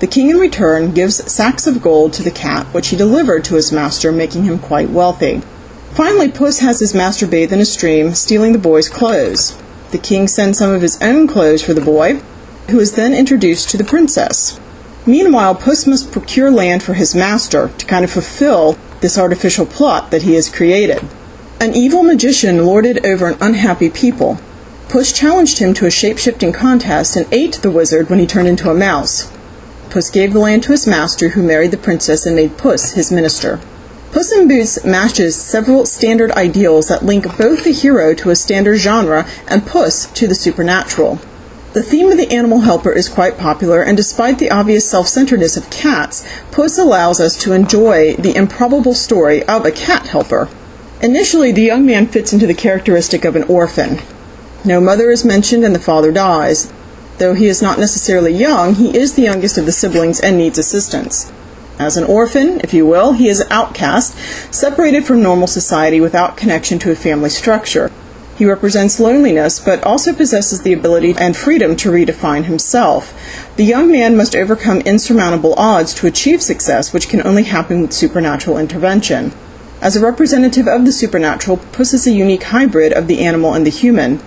The 0.00 0.08
king, 0.08 0.30
in 0.30 0.36
return, 0.36 0.92
gives 0.92 1.32
sacks 1.32 1.66
of 1.66 1.80
gold 1.80 2.12
to 2.14 2.22
the 2.22 2.32
cat, 2.32 2.66
which 2.74 2.88
he 2.88 2.96
delivered 2.96 3.44
to 3.44 3.54
his 3.54 3.70
master, 3.72 4.10
making 4.10 4.44
him 4.44 4.58
quite 4.58 4.90
wealthy. 4.90 5.42
Finally, 5.92 6.30
Puss 6.30 6.58
has 6.58 6.80
his 6.80 6.94
master 6.94 7.26
bathe 7.26 7.52
in 7.52 7.60
a 7.60 7.64
stream, 7.64 8.14
stealing 8.14 8.52
the 8.52 8.58
boy's 8.58 8.88
clothes. 8.88 9.56
The 9.92 9.98
king 9.98 10.26
sends 10.28 10.58
some 10.58 10.72
of 10.72 10.82
his 10.82 11.00
own 11.00 11.28
clothes 11.28 11.62
for 11.62 11.72
the 11.72 11.80
boy, 11.80 12.20
who 12.70 12.80
is 12.80 12.92
then 12.92 13.14
introduced 13.14 13.70
to 13.70 13.76
the 13.76 13.84
princess. 13.84 14.60
Meanwhile, 15.06 15.54
Puss 15.54 15.86
must 15.86 16.12
procure 16.12 16.50
land 16.50 16.82
for 16.82 16.94
his 16.94 17.14
master 17.14 17.70
to 17.78 17.86
kind 17.86 18.04
of 18.04 18.10
fulfill 18.10 18.76
this 19.00 19.16
artificial 19.16 19.66
plot 19.66 20.10
that 20.10 20.22
he 20.22 20.34
has 20.34 20.50
created. 20.50 21.08
An 21.60 21.74
evil 21.74 22.04
magician 22.04 22.64
lorded 22.64 23.04
over 23.04 23.26
an 23.26 23.36
unhappy 23.40 23.90
people. 23.90 24.38
Puss 24.88 25.12
challenged 25.12 25.58
him 25.58 25.74
to 25.74 25.86
a 25.86 25.90
shape-shifting 25.90 26.52
contest 26.52 27.16
and 27.16 27.26
ate 27.32 27.54
the 27.54 27.70
wizard 27.70 28.08
when 28.08 28.20
he 28.20 28.28
turned 28.28 28.46
into 28.46 28.70
a 28.70 28.74
mouse. 28.74 29.32
Puss 29.90 30.08
gave 30.08 30.32
the 30.32 30.38
land 30.38 30.62
to 30.62 30.70
his 30.70 30.86
master, 30.86 31.30
who 31.30 31.42
married 31.42 31.72
the 31.72 31.76
princess 31.76 32.24
and 32.24 32.36
made 32.36 32.58
Puss 32.58 32.92
his 32.92 33.10
minister. 33.10 33.58
Puss 34.12 34.30
in 34.30 34.46
Boots 34.46 34.84
matches 34.84 35.34
several 35.34 35.84
standard 35.84 36.30
ideals 36.30 36.86
that 36.86 37.04
link 37.04 37.24
both 37.36 37.64
the 37.64 37.72
hero 37.72 38.14
to 38.14 38.30
a 38.30 38.36
standard 38.36 38.76
genre 38.76 39.28
and 39.48 39.66
Puss 39.66 40.06
to 40.12 40.28
the 40.28 40.36
supernatural. 40.36 41.18
The 41.72 41.82
theme 41.82 42.12
of 42.12 42.18
the 42.18 42.32
animal 42.32 42.60
helper 42.60 42.92
is 42.92 43.08
quite 43.08 43.36
popular, 43.36 43.82
and 43.82 43.96
despite 43.96 44.38
the 44.38 44.52
obvious 44.52 44.88
self 44.88 45.08
centeredness 45.08 45.56
of 45.56 45.70
cats, 45.70 46.24
Puss 46.52 46.78
allows 46.78 47.18
us 47.18 47.36
to 47.38 47.52
enjoy 47.52 48.14
the 48.14 48.36
improbable 48.36 48.94
story 48.94 49.42
of 49.42 49.66
a 49.66 49.72
cat 49.72 50.06
helper. 50.06 50.48
Initially, 51.00 51.52
the 51.52 51.62
young 51.62 51.86
man 51.86 52.08
fits 52.08 52.32
into 52.32 52.46
the 52.46 52.54
characteristic 52.54 53.24
of 53.24 53.36
an 53.36 53.44
orphan. 53.44 53.98
No 54.64 54.80
mother 54.80 55.12
is 55.12 55.24
mentioned 55.24 55.64
and 55.64 55.72
the 55.72 55.80
father 55.80 56.10
dies. 56.10 56.72
Though 57.18 57.34
he 57.34 57.46
is 57.46 57.62
not 57.62 57.78
necessarily 57.78 58.32
young, 58.32 58.74
he 58.74 58.96
is 58.96 59.14
the 59.14 59.22
youngest 59.22 59.58
of 59.58 59.66
the 59.66 59.72
siblings 59.72 60.18
and 60.18 60.36
needs 60.36 60.58
assistance. 60.58 61.32
As 61.78 61.96
an 61.96 62.02
orphan, 62.02 62.60
if 62.64 62.74
you 62.74 62.84
will, 62.84 63.12
he 63.12 63.28
is 63.28 63.46
outcast, 63.48 64.18
separated 64.52 65.04
from 65.04 65.22
normal 65.22 65.46
society 65.46 66.00
without 66.00 66.36
connection 66.36 66.80
to 66.80 66.90
a 66.90 66.96
family 66.96 67.30
structure. 67.30 67.92
He 68.36 68.44
represents 68.44 68.98
loneliness, 68.98 69.60
but 69.60 69.82
also 69.84 70.12
possesses 70.12 70.62
the 70.62 70.72
ability 70.72 71.14
and 71.16 71.36
freedom 71.36 71.76
to 71.76 71.90
redefine 71.90 72.44
himself. 72.44 73.14
The 73.56 73.64
young 73.64 73.90
man 73.90 74.16
must 74.16 74.34
overcome 74.34 74.80
insurmountable 74.80 75.54
odds 75.54 75.94
to 75.94 76.08
achieve 76.08 76.42
success, 76.42 76.92
which 76.92 77.08
can 77.08 77.24
only 77.24 77.44
happen 77.44 77.82
with 77.82 77.92
supernatural 77.92 78.58
intervention. 78.58 79.32
As 79.80 79.94
a 79.94 80.00
representative 80.00 80.66
of 80.66 80.84
the 80.84 80.90
supernatural, 80.90 81.58
Puss 81.70 81.94
is 81.94 82.04
a 82.04 82.10
unique 82.10 82.42
hybrid 82.42 82.92
of 82.92 83.06
the 83.06 83.20
animal 83.20 83.54
and 83.54 83.64
the 83.64 83.70
human. 83.70 84.20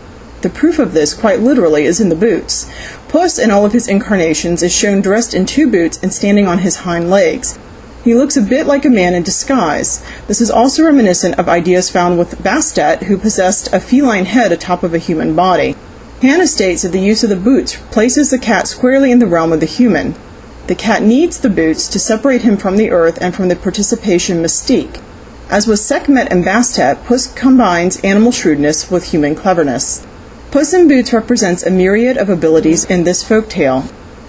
The 0.43 0.49
proof 0.49 0.79
of 0.79 0.93
this, 0.93 1.13
quite 1.13 1.41
literally, 1.41 1.83
is 1.83 1.99
in 1.99 2.07
the 2.07 2.15
boots. 2.15 2.71
Puss, 3.09 3.37
in 3.37 3.51
all 3.51 3.65
of 3.65 3.73
his 3.73 3.89
incarnations, 3.89 4.63
is 4.63 4.73
shown 4.73 5.01
dressed 5.01 5.33
in 5.33 5.45
two 5.45 5.69
boots 5.69 6.01
and 6.01 6.13
standing 6.13 6.47
on 6.47 6.59
his 6.59 6.77
hind 6.77 7.09
legs. 7.09 7.59
He 8.01 8.15
looks 8.15 8.37
a 8.37 8.41
bit 8.41 8.65
like 8.65 8.85
a 8.85 8.89
man 8.89 9.13
in 9.13 9.23
disguise. 9.23 10.01
This 10.27 10.39
is 10.39 10.49
also 10.49 10.85
reminiscent 10.85 11.37
of 11.37 11.49
ideas 11.49 11.89
found 11.89 12.17
with 12.17 12.41
Bastet, 12.41 13.03
who 13.03 13.17
possessed 13.17 13.73
a 13.73 13.81
feline 13.81 14.25
head 14.25 14.53
atop 14.53 14.83
of 14.83 14.93
a 14.93 14.99
human 14.99 15.35
body. 15.35 15.75
Hannah 16.21 16.47
states 16.47 16.83
that 16.83 16.93
the 16.93 17.01
use 17.01 17.23
of 17.23 17.29
the 17.29 17.35
boots 17.35 17.75
places 17.91 18.31
the 18.31 18.39
cat 18.39 18.67
squarely 18.67 19.11
in 19.11 19.19
the 19.19 19.27
realm 19.27 19.51
of 19.51 19.59
the 19.59 19.65
human. 19.65 20.15
The 20.67 20.75
cat 20.75 21.03
needs 21.03 21.41
the 21.41 21.49
boots 21.49 21.89
to 21.89 21.99
separate 21.99 22.43
him 22.43 22.55
from 22.55 22.77
the 22.77 22.89
earth 22.89 23.17
and 23.19 23.35
from 23.35 23.49
the 23.49 23.57
participation 23.57 24.41
mystique. 24.41 25.01
As 25.51 25.67
with 25.67 25.81
Sekhmet 25.81 26.31
and 26.31 26.45
Bastet, 26.45 27.03
Puss 27.03 27.27
combines 27.27 27.99
animal 28.05 28.31
shrewdness 28.31 28.89
with 28.89 29.11
human 29.11 29.35
cleverness. 29.35 30.07
Puss 30.49 30.73
in 30.73 30.87
Boots 30.87 31.11
represents 31.11 31.61
a 31.61 31.69
myriad 31.69 32.15
of 32.15 32.29
abilities 32.29 32.85
in 32.85 33.03
this 33.03 33.21
folk 33.21 33.49
tale. 33.49 33.83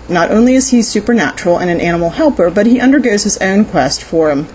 Not 0.08 0.32
only 0.32 0.56
is 0.56 0.70
he 0.70 0.82
supernatural 0.82 1.58
and 1.58 1.70
an 1.70 1.80
animal 1.80 2.10
helper, 2.10 2.50
but 2.50 2.66
he 2.66 2.80
undergoes 2.80 3.22
his 3.22 3.38
own 3.38 3.64
quest 3.64 4.02
for 4.02 4.32
him. 4.32 4.48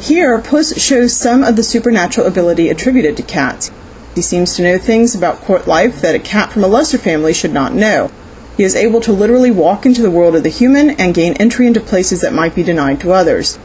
Here, 0.00 0.36
Puss 0.40 0.76
shows 0.82 1.16
some 1.16 1.44
of 1.44 1.54
the 1.54 1.62
supernatural 1.62 2.26
ability 2.26 2.68
attributed 2.68 3.16
to 3.18 3.22
cats. 3.22 3.70
He 4.16 4.22
seems 4.22 4.56
to 4.56 4.64
know 4.64 4.76
things 4.76 5.14
about 5.14 5.42
court 5.42 5.68
life 5.68 6.00
that 6.00 6.16
a 6.16 6.18
cat 6.18 6.50
from 6.50 6.64
a 6.64 6.68
lesser 6.68 6.98
family 6.98 7.32
should 7.32 7.52
not 7.52 7.74
know. 7.74 8.10
He 8.56 8.64
is 8.64 8.74
able 8.74 9.00
to 9.02 9.12
literally 9.12 9.52
walk 9.52 9.86
into 9.86 10.02
the 10.02 10.10
world 10.10 10.34
of 10.34 10.42
the 10.42 10.48
human 10.48 10.90
and 10.90 11.14
gain 11.14 11.34
entry 11.34 11.68
into 11.68 11.78
places 11.78 12.22
that 12.22 12.32
might 12.32 12.56
be 12.56 12.64
denied 12.64 12.98
to 13.02 13.12
others. 13.12 13.56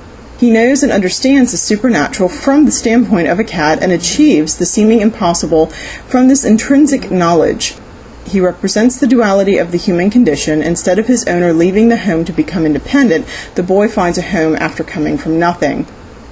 He 0.43 0.51
knows 0.51 0.83
and 0.83 0.91
understands 0.91 1.51
the 1.51 1.57
supernatural 1.57 2.27
from 2.27 2.65
the 2.65 2.71
standpoint 2.73 3.29
of 3.29 3.39
a 3.39 3.45
cat 3.45 3.81
and 3.81 3.93
achieves 3.93 4.57
the 4.57 4.65
seeming 4.65 4.99
impossible 4.99 5.67
from 6.09 6.27
this 6.27 6.43
intrinsic 6.43 7.09
knowledge. 7.09 7.75
He 8.25 8.41
represents 8.41 8.99
the 8.99 9.07
duality 9.07 9.57
of 9.57 9.71
the 9.71 9.77
human 9.77 10.09
condition. 10.09 10.61
Instead 10.61 10.99
of 10.99 11.07
his 11.07 11.25
owner 11.27 11.53
leaving 11.53 11.87
the 11.87 11.95
home 11.95 12.25
to 12.25 12.33
become 12.33 12.65
independent, 12.65 13.25
the 13.55 13.63
boy 13.63 13.87
finds 13.87 14.17
a 14.17 14.21
home 14.21 14.57
after 14.57 14.83
coming 14.83 15.17
from 15.17 15.39
nothing. 15.39 15.87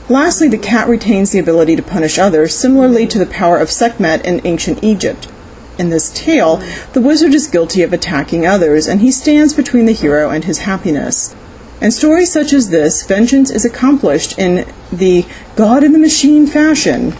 Lastly, 0.09 0.49
the 0.49 0.57
cat 0.57 0.89
retains 0.89 1.31
the 1.31 1.39
ability 1.39 1.77
to 1.77 1.81
punish 1.81 2.19
others, 2.19 2.53
similarly 2.53 3.07
to 3.07 3.17
the 3.17 3.25
power 3.25 3.59
of 3.59 3.71
Sekhmet 3.71 4.25
in 4.25 4.45
ancient 4.45 4.83
Egypt. 4.83 5.31
In 5.79 5.89
this 5.89 6.11
tale, 6.13 6.57
the 6.91 6.99
wizard 6.99 7.33
is 7.33 7.47
guilty 7.47 7.81
of 7.81 7.93
attacking 7.93 8.45
others, 8.45 8.87
and 8.87 8.99
he 8.99 9.09
stands 9.09 9.53
between 9.53 9.85
the 9.85 9.93
hero 9.93 10.29
and 10.29 10.43
his 10.43 10.57
happiness. 10.57 11.33
In 11.81 11.89
stories 11.89 12.31
such 12.31 12.53
as 12.53 12.69
this, 12.69 13.03
vengeance 13.07 13.49
is 13.49 13.65
accomplished 13.65 14.37
in 14.37 14.71
the 14.91 15.25
God 15.55 15.83
in 15.83 15.93
the 15.93 15.99
machine 15.99 16.45
fashion 16.45 17.15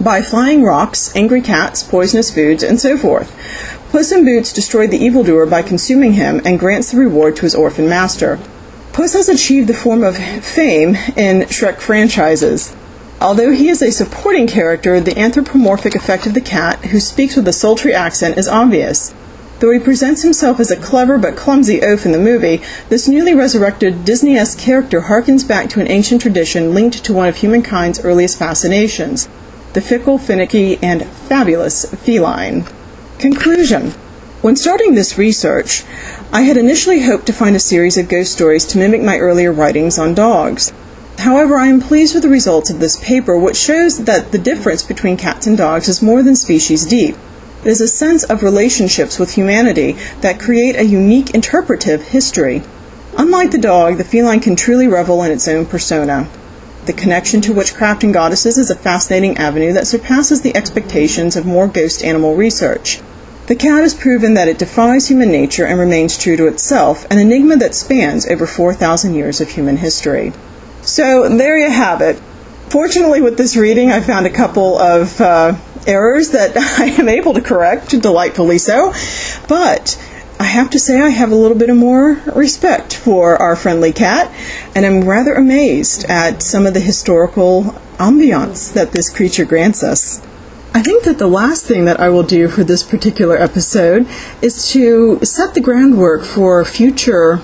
by 0.00 0.20
flying 0.20 0.64
rocks, 0.64 1.14
angry 1.14 1.40
cats, 1.40 1.84
poisonous 1.84 2.34
foods, 2.34 2.64
and 2.64 2.80
so 2.80 2.96
forth. 2.96 3.30
Puss 3.92 4.10
in 4.10 4.24
Boots 4.24 4.52
destroyed 4.52 4.90
the 4.90 4.98
evildoer 4.98 5.46
by 5.46 5.62
consuming 5.62 6.14
him 6.14 6.40
and 6.44 6.58
grants 6.58 6.90
the 6.90 6.98
reward 6.98 7.36
to 7.36 7.42
his 7.42 7.54
orphan 7.54 7.88
master. 7.88 8.40
Puss 8.92 9.12
has 9.12 9.28
achieved 9.28 9.68
the 9.68 9.74
form 9.74 10.02
of 10.02 10.16
fame 10.16 10.96
in 11.16 11.42
Shrek 11.42 11.78
franchises. 11.78 12.74
Although 13.20 13.52
he 13.52 13.68
is 13.68 13.80
a 13.80 13.92
supporting 13.92 14.48
character, 14.48 14.98
the 15.00 15.16
anthropomorphic 15.16 15.94
effect 15.94 16.26
of 16.26 16.34
the 16.34 16.40
cat, 16.40 16.86
who 16.86 16.98
speaks 16.98 17.36
with 17.36 17.46
a 17.46 17.52
sultry 17.52 17.94
accent, 17.94 18.38
is 18.38 18.48
obvious. 18.48 19.14
Though 19.60 19.72
he 19.72 19.78
presents 19.78 20.22
himself 20.22 20.58
as 20.58 20.70
a 20.70 20.76
clever 20.76 21.18
but 21.18 21.36
clumsy 21.36 21.82
oaf 21.82 22.06
in 22.06 22.12
the 22.12 22.18
movie, 22.18 22.62
this 22.88 23.06
newly 23.06 23.34
resurrected 23.34 24.06
Disney-esque 24.06 24.58
character 24.58 25.02
harkens 25.02 25.46
back 25.46 25.68
to 25.70 25.80
an 25.80 25.90
ancient 25.90 26.22
tradition 26.22 26.72
linked 26.72 27.04
to 27.04 27.12
one 27.12 27.28
of 27.28 27.36
humankind's 27.36 28.02
earliest 28.02 28.38
fascinations, 28.38 29.28
the 29.74 29.82
fickle, 29.82 30.16
finicky, 30.16 30.78
and 30.82 31.04
fabulous 31.04 31.84
feline. 31.84 32.64
Conclusion. 33.18 33.90
When 34.40 34.56
starting 34.56 34.94
this 34.94 35.18
research, 35.18 35.84
I 36.32 36.42
had 36.42 36.56
initially 36.56 37.02
hoped 37.02 37.26
to 37.26 37.34
find 37.34 37.54
a 37.54 37.60
series 37.60 37.98
of 37.98 38.08
ghost 38.08 38.32
stories 38.32 38.64
to 38.66 38.78
mimic 38.78 39.02
my 39.02 39.18
earlier 39.18 39.52
writings 39.52 39.98
on 39.98 40.14
dogs. 40.14 40.72
However, 41.18 41.56
I 41.56 41.66
am 41.66 41.82
pleased 41.82 42.14
with 42.14 42.22
the 42.22 42.30
results 42.30 42.70
of 42.70 42.80
this 42.80 42.98
paper, 43.04 43.38
which 43.38 43.58
shows 43.58 44.04
that 44.04 44.32
the 44.32 44.38
difference 44.38 44.82
between 44.82 45.18
cats 45.18 45.46
and 45.46 45.58
dogs 45.58 45.86
is 45.86 46.00
more 46.00 46.22
than 46.22 46.34
species 46.34 46.86
deep. 46.86 47.14
It 47.62 47.68
is 47.68 47.80
a 47.82 47.88
sense 47.88 48.24
of 48.24 48.42
relationships 48.42 49.18
with 49.18 49.34
humanity 49.34 49.96
that 50.22 50.40
create 50.40 50.76
a 50.76 50.84
unique 50.84 51.34
interpretive 51.34 52.02
history. 52.08 52.62
Unlike 53.18 53.50
the 53.50 53.58
dog, 53.58 53.98
the 53.98 54.04
feline 54.04 54.40
can 54.40 54.56
truly 54.56 54.88
revel 54.88 55.22
in 55.22 55.30
its 55.30 55.46
own 55.46 55.66
persona. 55.66 56.28
The 56.86 56.94
connection 56.94 57.42
to 57.42 57.52
witchcraft 57.52 58.02
and 58.02 58.14
goddesses 58.14 58.56
is 58.56 58.70
a 58.70 58.74
fascinating 58.74 59.36
avenue 59.36 59.74
that 59.74 59.86
surpasses 59.86 60.40
the 60.40 60.56
expectations 60.56 61.36
of 61.36 61.44
more 61.44 61.68
ghost 61.68 62.02
animal 62.02 62.34
research. 62.34 63.00
The 63.46 63.56
cat 63.56 63.82
has 63.82 63.92
proven 63.92 64.34
that 64.34 64.48
it 64.48 64.58
defies 64.58 65.08
human 65.08 65.30
nature 65.30 65.66
and 65.66 65.78
remains 65.78 66.16
true 66.16 66.36
to 66.36 66.46
itself, 66.46 67.04
an 67.10 67.18
enigma 67.18 67.56
that 67.56 67.74
spans 67.74 68.26
over 68.26 68.46
4,000 68.46 69.14
years 69.14 69.40
of 69.40 69.50
human 69.50 69.76
history. 69.76 70.32
So 70.80 71.28
there 71.28 71.58
you 71.58 71.68
have 71.68 72.00
it. 72.00 72.16
Fortunately, 72.70 73.20
with 73.20 73.36
this 73.36 73.56
reading, 73.56 73.90
I 73.90 74.00
found 74.00 74.24
a 74.24 74.30
couple 74.30 74.78
of 74.78 75.20
uh, 75.20 75.56
errors 75.90 76.30
that 76.30 76.56
I 76.78 76.86
am 76.86 77.08
able 77.08 77.34
to 77.34 77.40
correct, 77.40 77.90
delightfully 78.00 78.58
so. 78.58 78.92
But 79.48 80.00
I 80.38 80.44
have 80.44 80.70
to 80.70 80.78
say, 80.78 81.00
I 81.00 81.10
have 81.10 81.30
a 81.30 81.36
little 81.36 81.58
bit 81.58 81.68
of 81.68 81.76
more 81.76 82.22
respect 82.34 82.94
for 82.94 83.36
our 83.36 83.56
friendly 83.56 83.92
cat, 83.92 84.32
and 84.74 84.86
I'm 84.86 85.06
rather 85.06 85.34
amazed 85.34 86.04
at 86.04 86.42
some 86.42 86.64
of 86.64 86.72
the 86.72 86.80
historical 86.80 87.74
ambiance 87.98 88.72
that 88.72 88.92
this 88.92 89.14
creature 89.14 89.44
grants 89.44 89.82
us. 89.82 90.22
I 90.72 90.82
think 90.82 91.04
that 91.04 91.18
the 91.18 91.26
last 91.26 91.66
thing 91.66 91.84
that 91.84 91.98
I 91.98 92.08
will 92.08 92.22
do 92.22 92.48
for 92.48 92.62
this 92.62 92.84
particular 92.84 93.36
episode 93.36 94.06
is 94.40 94.70
to 94.70 95.18
set 95.24 95.54
the 95.54 95.60
groundwork 95.60 96.24
for 96.24 96.64
future 96.64 97.40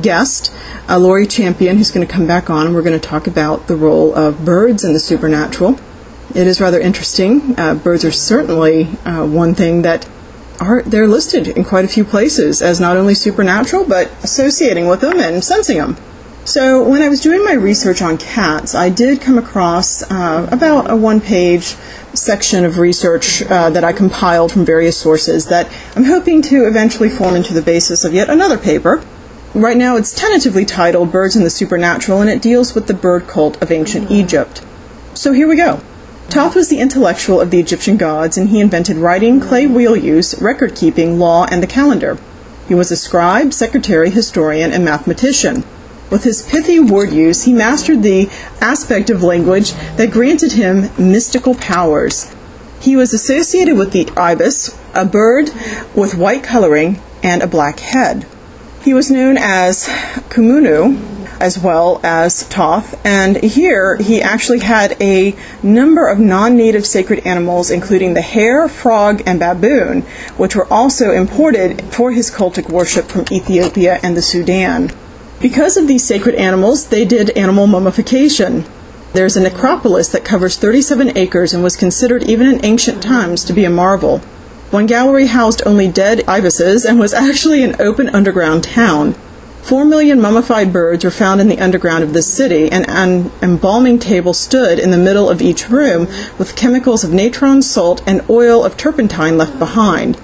guest, 0.00 0.54
uh, 0.88 0.98
Lori 0.98 1.26
Champion, 1.26 1.78
who's 1.78 1.90
going 1.90 2.06
to 2.06 2.12
come 2.12 2.26
back 2.26 2.50
on, 2.50 2.66
and 2.66 2.74
we're 2.74 2.82
going 2.82 3.00
to 3.00 3.08
talk 3.08 3.26
about 3.26 3.66
the 3.66 3.74
role 3.74 4.14
of 4.14 4.44
birds 4.44 4.84
in 4.84 4.92
the 4.92 5.00
supernatural. 5.00 5.80
It 6.34 6.46
is 6.46 6.60
rather 6.60 6.78
interesting. 6.78 7.58
Uh, 7.58 7.74
birds 7.74 8.04
are 8.04 8.10
certainly 8.10 8.84
uh, 9.04 9.26
one 9.26 9.54
thing 9.54 9.82
that 9.82 10.08
are 10.60 10.82
they're 10.82 11.06
listed 11.06 11.48
in 11.48 11.64
quite 11.64 11.84
a 11.84 11.88
few 11.88 12.04
places 12.04 12.60
as 12.60 12.80
not 12.80 12.96
only 12.96 13.14
supernatural 13.14 13.84
but 13.84 14.10
associating 14.24 14.88
with 14.88 15.00
them 15.00 15.20
and 15.20 15.42
sensing 15.42 15.78
them. 15.78 15.96
So 16.44 16.82
when 16.82 17.02
I 17.02 17.08
was 17.08 17.20
doing 17.20 17.44
my 17.44 17.52
research 17.52 18.00
on 18.00 18.16
cats, 18.16 18.74
I 18.74 18.88
did 18.88 19.20
come 19.20 19.36
across 19.36 20.02
uh, 20.10 20.48
about 20.50 20.90
a 20.90 20.96
one-page 20.96 21.76
section 22.14 22.64
of 22.64 22.78
research 22.78 23.42
uh, 23.42 23.68
that 23.70 23.84
I 23.84 23.92
compiled 23.92 24.52
from 24.52 24.64
various 24.64 24.96
sources 24.96 25.46
that 25.48 25.70
I'm 25.94 26.04
hoping 26.04 26.40
to 26.42 26.66
eventually 26.66 27.10
form 27.10 27.36
into 27.36 27.52
the 27.52 27.60
basis 27.60 28.02
of 28.02 28.14
yet 28.14 28.30
another 28.30 28.56
paper. 28.56 29.04
Right 29.54 29.76
now, 29.76 29.96
it's 29.96 30.14
tentatively 30.14 30.64
titled 30.64 31.12
Birds 31.12 31.36
in 31.36 31.44
the 31.44 31.50
Supernatural, 31.50 32.22
and 32.22 32.30
it 32.30 32.40
deals 32.40 32.74
with 32.74 32.86
the 32.86 32.94
bird 32.94 33.26
cult 33.26 33.60
of 33.62 33.70
ancient 33.70 34.10
Egypt. 34.10 34.64
So 35.12 35.32
here 35.32 35.48
we 35.48 35.56
go. 35.56 35.82
Thoth 36.30 36.54
was 36.54 36.68
the 36.68 36.78
intellectual 36.78 37.40
of 37.40 37.50
the 37.50 37.58
Egyptian 37.58 37.96
gods, 37.96 38.36
and 38.36 38.50
he 38.50 38.60
invented 38.60 38.98
writing, 38.98 39.40
clay 39.40 39.66
wheel 39.66 39.96
use, 39.96 40.38
record 40.42 40.76
keeping, 40.76 41.18
law, 41.18 41.46
and 41.50 41.62
the 41.62 41.66
calendar. 41.66 42.18
He 42.68 42.74
was 42.74 42.90
a 42.90 42.96
scribe, 42.96 43.54
secretary, 43.54 44.10
historian, 44.10 44.70
and 44.70 44.84
mathematician. 44.84 45.64
With 46.10 46.24
his 46.24 46.42
pithy 46.42 46.80
word 46.80 47.12
use, 47.12 47.44
he 47.44 47.54
mastered 47.54 48.02
the 48.02 48.28
aspect 48.60 49.08
of 49.08 49.22
language 49.22 49.72
that 49.96 50.10
granted 50.10 50.52
him 50.52 50.90
mystical 50.98 51.54
powers. 51.54 52.30
He 52.78 52.94
was 52.94 53.14
associated 53.14 53.78
with 53.78 53.92
the 53.92 54.10
ibis, 54.14 54.78
a 54.94 55.06
bird 55.06 55.50
with 55.94 56.14
white 56.14 56.42
coloring 56.42 57.00
and 57.22 57.42
a 57.42 57.46
black 57.46 57.80
head. 57.80 58.26
He 58.82 58.92
was 58.92 59.10
known 59.10 59.38
as 59.38 59.86
Khumunu 60.28 61.17
as 61.40 61.58
well 61.58 62.00
as 62.02 62.48
Toth. 62.48 62.98
and 63.04 63.42
here 63.42 63.96
he 63.96 64.20
actually 64.22 64.60
had 64.60 64.96
a 65.00 65.34
number 65.62 66.06
of 66.06 66.18
non 66.18 66.56
native 66.56 66.86
sacred 66.86 67.26
animals, 67.26 67.70
including 67.70 68.14
the 68.14 68.22
hare, 68.22 68.68
frog, 68.68 69.22
and 69.26 69.38
baboon, 69.38 70.02
which 70.36 70.56
were 70.56 70.72
also 70.72 71.12
imported 71.12 71.82
for 71.92 72.12
his 72.12 72.30
cultic 72.30 72.68
worship 72.70 73.06
from 73.06 73.24
Ethiopia 73.30 73.98
and 74.02 74.16
the 74.16 74.22
Sudan. 74.22 74.90
Because 75.40 75.76
of 75.76 75.86
these 75.86 76.04
sacred 76.04 76.34
animals, 76.34 76.88
they 76.88 77.04
did 77.04 77.30
animal 77.30 77.66
mummification. 77.66 78.64
There's 79.12 79.36
a 79.36 79.40
necropolis 79.40 80.08
that 80.10 80.24
covers 80.24 80.56
37 80.56 81.16
acres 81.16 81.54
and 81.54 81.62
was 81.62 81.76
considered 81.76 82.24
even 82.24 82.46
in 82.46 82.64
ancient 82.64 83.02
times 83.02 83.44
to 83.44 83.52
be 83.52 83.64
a 83.64 83.70
marvel. 83.70 84.18
One 84.70 84.86
gallery 84.86 85.28
housed 85.28 85.62
only 85.64 85.88
dead 85.88 86.24
ibises 86.28 86.84
and 86.84 86.98
was 86.98 87.14
actually 87.14 87.62
an 87.62 87.76
open 87.80 88.10
underground 88.10 88.64
town. 88.64 89.14
Four 89.68 89.84
million 89.84 90.18
mummified 90.18 90.72
birds 90.72 91.04
were 91.04 91.10
found 91.10 91.42
in 91.42 91.48
the 91.48 91.60
underground 91.60 92.02
of 92.02 92.14
this 92.14 92.26
city, 92.26 92.72
and 92.72 92.88
an 92.88 93.30
embalming 93.42 93.98
table 93.98 94.32
stood 94.32 94.78
in 94.78 94.92
the 94.92 94.96
middle 94.96 95.28
of 95.28 95.42
each 95.42 95.68
room 95.68 96.06
with 96.38 96.56
chemicals 96.56 97.04
of 97.04 97.12
natron, 97.12 97.60
salt, 97.60 98.00
and 98.06 98.24
oil 98.30 98.64
of 98.64 98.78
turpentine 98.78 99.36
left 99.36 99.58
behind. 99.58 100.18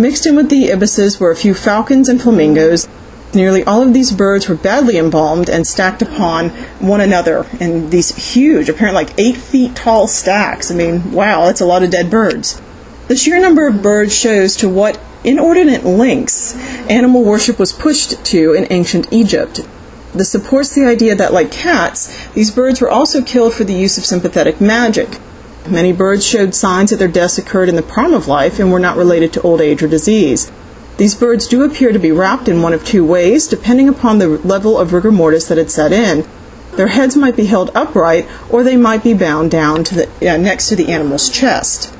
Mixed 0.00 0.26
in 0.26 0.34
with 0.34 0.48
the 0.48 0.72
ibises 0.72 1.20
were 1.20 1.30
a 1.30 1.36
few 1.36 1.54
falcons 1.54 2.08
and 2.08 2.20
flamingos. 2.20 2.88
Nearly 3.32 3.62
all 3.62 3.82
of 3.82 3.94
these 3.94 4.10
birds 4.10 4.48
were 4.48 4.56
badly 4.56 4.98
embalmed 4.98 5.48
and 5.48 5.64
stacked 5.64 6.02
upon 6.02 6.48
one 6.80 7.00
another 7.00 7.46
in 7.60 7.90
these 7.90 8.34
huge, 8.34 8.68
apparently 8.68 9.04
like 9.04 9.16
eight 9.16 9.36
feet 9.36 9.76
tall 9.76 10.08
stacks. 10.08 10.72
I 10.72 10.74
mean, 10.74 11.12
wow, 11.12 11.44
that's 11.44 11.60
a 11.60 11.66
lot 11.66 11.84
of 11.84 11.90
dead 11.90 12.10
birds. 12.10 12.60
The 13.06 13.14
sheer 13.14 13.40
number 13.40 13.68
of 13.68 13.80
birds 13.80 14.12
shows 14.12 14.56
to 14.56 14.68
what 14.68 14.98
inordinate 15.24 15.84
lengths 15.84 16.54
animal 16.88 17.22
worship 17.22 17.58
was 17.58 17.72
pushed 17.72 18.24
to 18.24 18.54
in 18.54 18.66
ancient 18.70 19.12
Egypt. 19.12 19.60
This 20.14 20.30
supports 20.30 20.74
the 20.74 20.86
idea 20.86 21.14
that, 21.14 21.32
like 21.32 21.50
cats, 21.50 22.26
these 22.28 22.50
birds 22.50 22.80
were 22.80 22.90
also 22.90 23.22
killed 23.22 23.52
for 23.52 23.64
the 23.64 23.74
use 23.74 23.98
of 23.98 24.06
sympathetic 24.06 24.60
magic. 24.60 25.18
Many 25.68 25.92
birds 25.92 26.26
showed 26.26 26.54
signs 26.54 26.90
that 26.90 26.96
their 26.96 27.08
deaths 27.08 27.36
occurred 27.36 27.68
in 27.68 27.76
the 27.76 27.82
prime 27.82 28.14
of 28.14 28.26
life 28.26 28.58
and 28.58 28.72
were 28.72 28.80
not 28.80 28.96
related 28.96 29.32
to 29.34 29.42
old 29.42 29.60
age 29.60 29.82
or 29.82 29.88
disease. 29.88 30.50
These 30.96 31.14
birds 31.14 31.46
do 31.46 31.62
appear 31.62 31.92
to 31.92 31.98
be 31.98 32.10
wrapped 32.10 32.48
in 32.48 32.62
one 32.62 32.72
of 32.72 32.84
two 32.84 33.04
ways, 33.04 33.46
depending 33.46 33.88
upon 33.88 34.18
the 34.18 34.28
level 34.28 34.78
of 34.78 34.92
rigor 34.92 35.12
mortis 35.12 35.46
that 35.48 35.58
had 35.58 35.70
set 35.70 35.92
in. 35.92 36.26
Their 36.72 36.88
heads 36.88 37.16
might 37.16 37.36
be 37.36 37.46
held 37.46 37.70
upright, 37.74 38.26
or 38.48 38.62
they 38.62 38.76
might 38.76 39.04
be 39.04 39.14
bound 39.14 39.50
down 39.50 39.84
to 39.84 39.94
the, 39.94 40.34
uh, 40.34 40.36
next 40.38 40.68
to 40.68 40.76
the 40.76 40.88
animal's 40.88 41.28
chest. 41.28 41.92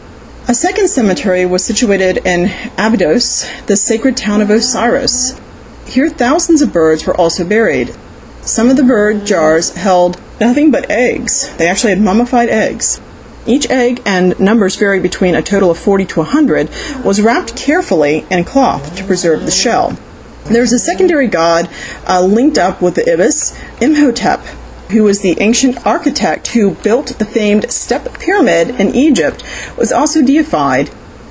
A 0.50 0.54
second 0.54 0.88
cemetery 0.88 1.44
was 1.44 1.62
situated 1.62 2.22
in 2.24 2.50
Abydos, 2.78 3.46
the 3.66 3.76
sacred 3.76 4.16
town 4.16 4.40
of 4.40 4.48
Osiris. 4.48 5.38
Here, 5.84 6.08
thousands 6.08 6.62
of 6.62 6.72
birds 6.72 7.04
were 7.04 7.14
also 7.14 7.44
buried. 7.44 7.94
Some 8.40 8.70
of 8.70 8.78
the 8.78 8.82
bird 8.82 9.26
jars 9.26 9.74
held 9.74 10.18
nothing 10.40 10.70
but 10.70 10.90
eggs. 10.90 11.54
They 11.58 11.68
actually 11.68 11.90
had 11.90 12.00
mummified 12.00 12.48
eggs. 12.48 12.98
Each 13.46 13.68
egg, 13.68 14.00
and 14.06 14.40
numbers 14.40 14.76
vary 14.76 15.00
between 15.00 15.34
a 15.34 15.42
total 15.42 15.70
of 15.70 15.78
40 15.78 16.06
to 16.06 16.20
100, 16.20 16.70
was 17.04 17.20
wrapped 17.20 17.54
carefully 17.54 18.24
in 18.30 18.44
cloth 18.44 18.96
to 18.96 19.04
preserve 19.04 19.44
the 19.44 19.50
shell. 19.50 19.98
There 20.46 20.62
is 20.62 20.72
a 20.72 20.78
secondary 20.78 21.26
god 21.26 21.68
uh, 22.06 22.22
linked 22.22 22.56
up 22.56 22.80
with 22.80 22.94
the 22.94 23.12
ibis, 23.12 23.54
Imhotep, 23.82 24.40
who 24.90 25.04
was 25.04 25.20
the 25.20 25.36
ancient 25.40 25.86
architect 25.86 26.48
who 26.48 26.74
built 26.76 27.18
the 27.18 27.24
famed 27.24 27.70
Step 27.70 28.18
Pyramid 28.18 28.70
in 28.80 28.94
Egypt, 28.94 29.42
was 29.76 29.92
also 29.92 30.22
deified 30.22 30.90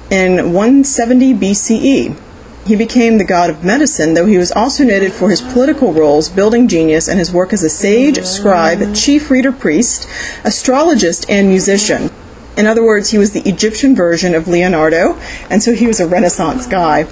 in 0.10 0.54
170 0.54 1.34
BCE. 1.34 2.17
He 2.65 2.76
became 2.76 3.17
the 3.17 3.24
god 3.24 3.50
of 3.50 3.63
medicine, 3.63 4.13
though 4.13 4.26
he 4.26 4.38
was 4.38 4.52
also 4.52 4.84
noted 4.84 5.13
for 5.13 5.30
his 5.30 5.41
political 5.41 5.93
roles, 5.93 6.28
building 6.28 6.67
genius, 6.67 7.08
and 7.08 7.17
his 7.17 7.32
work 7.32 7.54
as 7.54 7.63
a 7.63 7.70
sage, 7.70 8.22
scribe, 8.24 8.93
chief 8.93 9.32
reader 9.32 9.54
priest, 9.54 10.08
astrologist, 10.43 11.30
and 11.30 11.48
musician. 11.48 12.12
In 12.58 12.65
other 12.65 12.84
words, 12.84 13.12
he 13.12 13.17
was 13.17 13.32
the 13.32 13.48
Egyptian 13.48 13.96
version 13.96 14.36
of 14.36 14.48
Leonardo, 14.48 15.17
and 15.50 15.63
so 15.63 15.74
he 15.74 15.88
was 15.88 16.00
a 16.00 16.08
Renaissance 16.08 16.67
guy. 16.67 17.08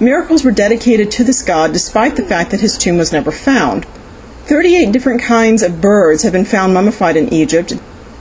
Miracles 0.00 0.44
were 0.44 0.50
dedicated 0.50 1.10
to 1.12 1.24
this 1.24 1.42
god 1.42 1.72
despite 1.72 2.16
the 2.16 2.24
fact 2.24 2.50
that 2.50 2.60
his 2.60 2.76
tomb 2.76 2.96
was 2.96 3.12
never 3.12 3.30
found. 3.30 3.86
38 4.46 4.92
different 4.92 5.20
kinds 5.20 5.60
of 5.60 5.80
birds 5.80 6.22
have 6.22 6.32
been 6.32 6.44
found 6.44 6.72
mummified 6.72 7.16
in 7.16 7.32
Egypt. 7.34 7.72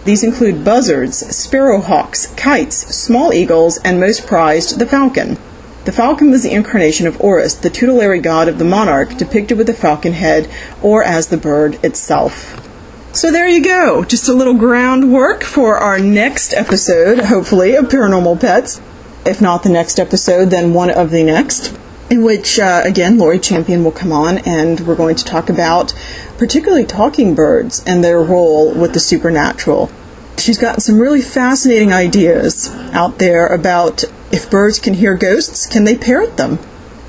These 0.05 0.23
include 0.23 0.65
buzzards, 0.65 1.21
sparrowhawks, 1.21 2.35
kites, 2.35 2.77
small 2.95 3.31
eagles, 3.31 3.77
and 3.83 3.99
most 3.99 4.25
prized, 4.25 4.79
the 4.79 4.87
falcon. 4.87 5.37
The 5.83 5.91
falcon 5.91 6.31
was 6.31 6.41
the 6.41 6.51
incarnation 6.51 7.05
of 7.05 7.17
Horus, 7.17 7.53
the 7.53 7.69
tutelary 7.69 8.19
god 8.19 8.47
of 8.47 8.57
the 8.57 8.65
monarch, 8.65 9.17
depicted 9.17 9.55
with 9.55 9.69
a 9.69 9.73
falcon 9.75 10.13
head 10.13 10.49
or 10.81 11.03
as 11.03 11.27
the 11.27 11.37
bird 11.37 11.77
itself. 11.85 12.59
So 13.13 13.31
there 13.31 13.47
you 13.47 13.63
go, 13.63 14.03
just 14.03 14.27
a 14.27 14.33
little 14.33 14.55
groundwork 14.55 15.43
for 15.43 15.77
our 15.77 15.99
next 15.99 16.55
episode, 16.55 17.19
hopefully, 17.25 17.75
of 17.75 17.85
Paranormal 17.85 18.41
Pets. 18.41 18.81
If 19.27 19.41
not 19.41 19.61
the 19.61 19.69
next 19.69 19.99
episode, 19.99 20.49
then 20.49 20.73
one 20.73 20.89
of 20.89 21.11
the 21.11 21.23
next, 21.23 21.77
in 22.09 22.23
which, 22.23 22.59
uh, 22.59 22.81
again, 22.85 23.17
Lori 23.17 23.39
Champion 23.39 23.83
will 23.83 23.91
come 23.91 24.11
on 24.11 24.37
and 24.39 24.81
we're 24.81 24.95
going 24.95 25.15
to 25.15 25.25
talk 25.25 25.49
about 25.49 25.93
particularly 26.37 26.85
talking 26.85 27.33
birds 27.33 27.83
and 27.85 28.03
their 28.03 28.21
role 28.21 28.73
with 28.73 28.93
the 28.93 28.99
supernatural. 28.99 29.89
She's 30.37 30.57
gotten 30.57 30.81
some 30.81 30.99
really 30.99 31.21
fascinating 31.21 31.93
ideas 31.93 32.69
out 32.91 33.17
there 33.17 33.47
about 33.47 34.03
if 34.31 34.49
birds 34.49 34.79
can 34.79 34.95
hear 34.95 35.15
ghosts, 35.15 35.65
can 35.65 35.85
they 35.85 35.97
parrot 35.97 36.37
them? 36.37 36.59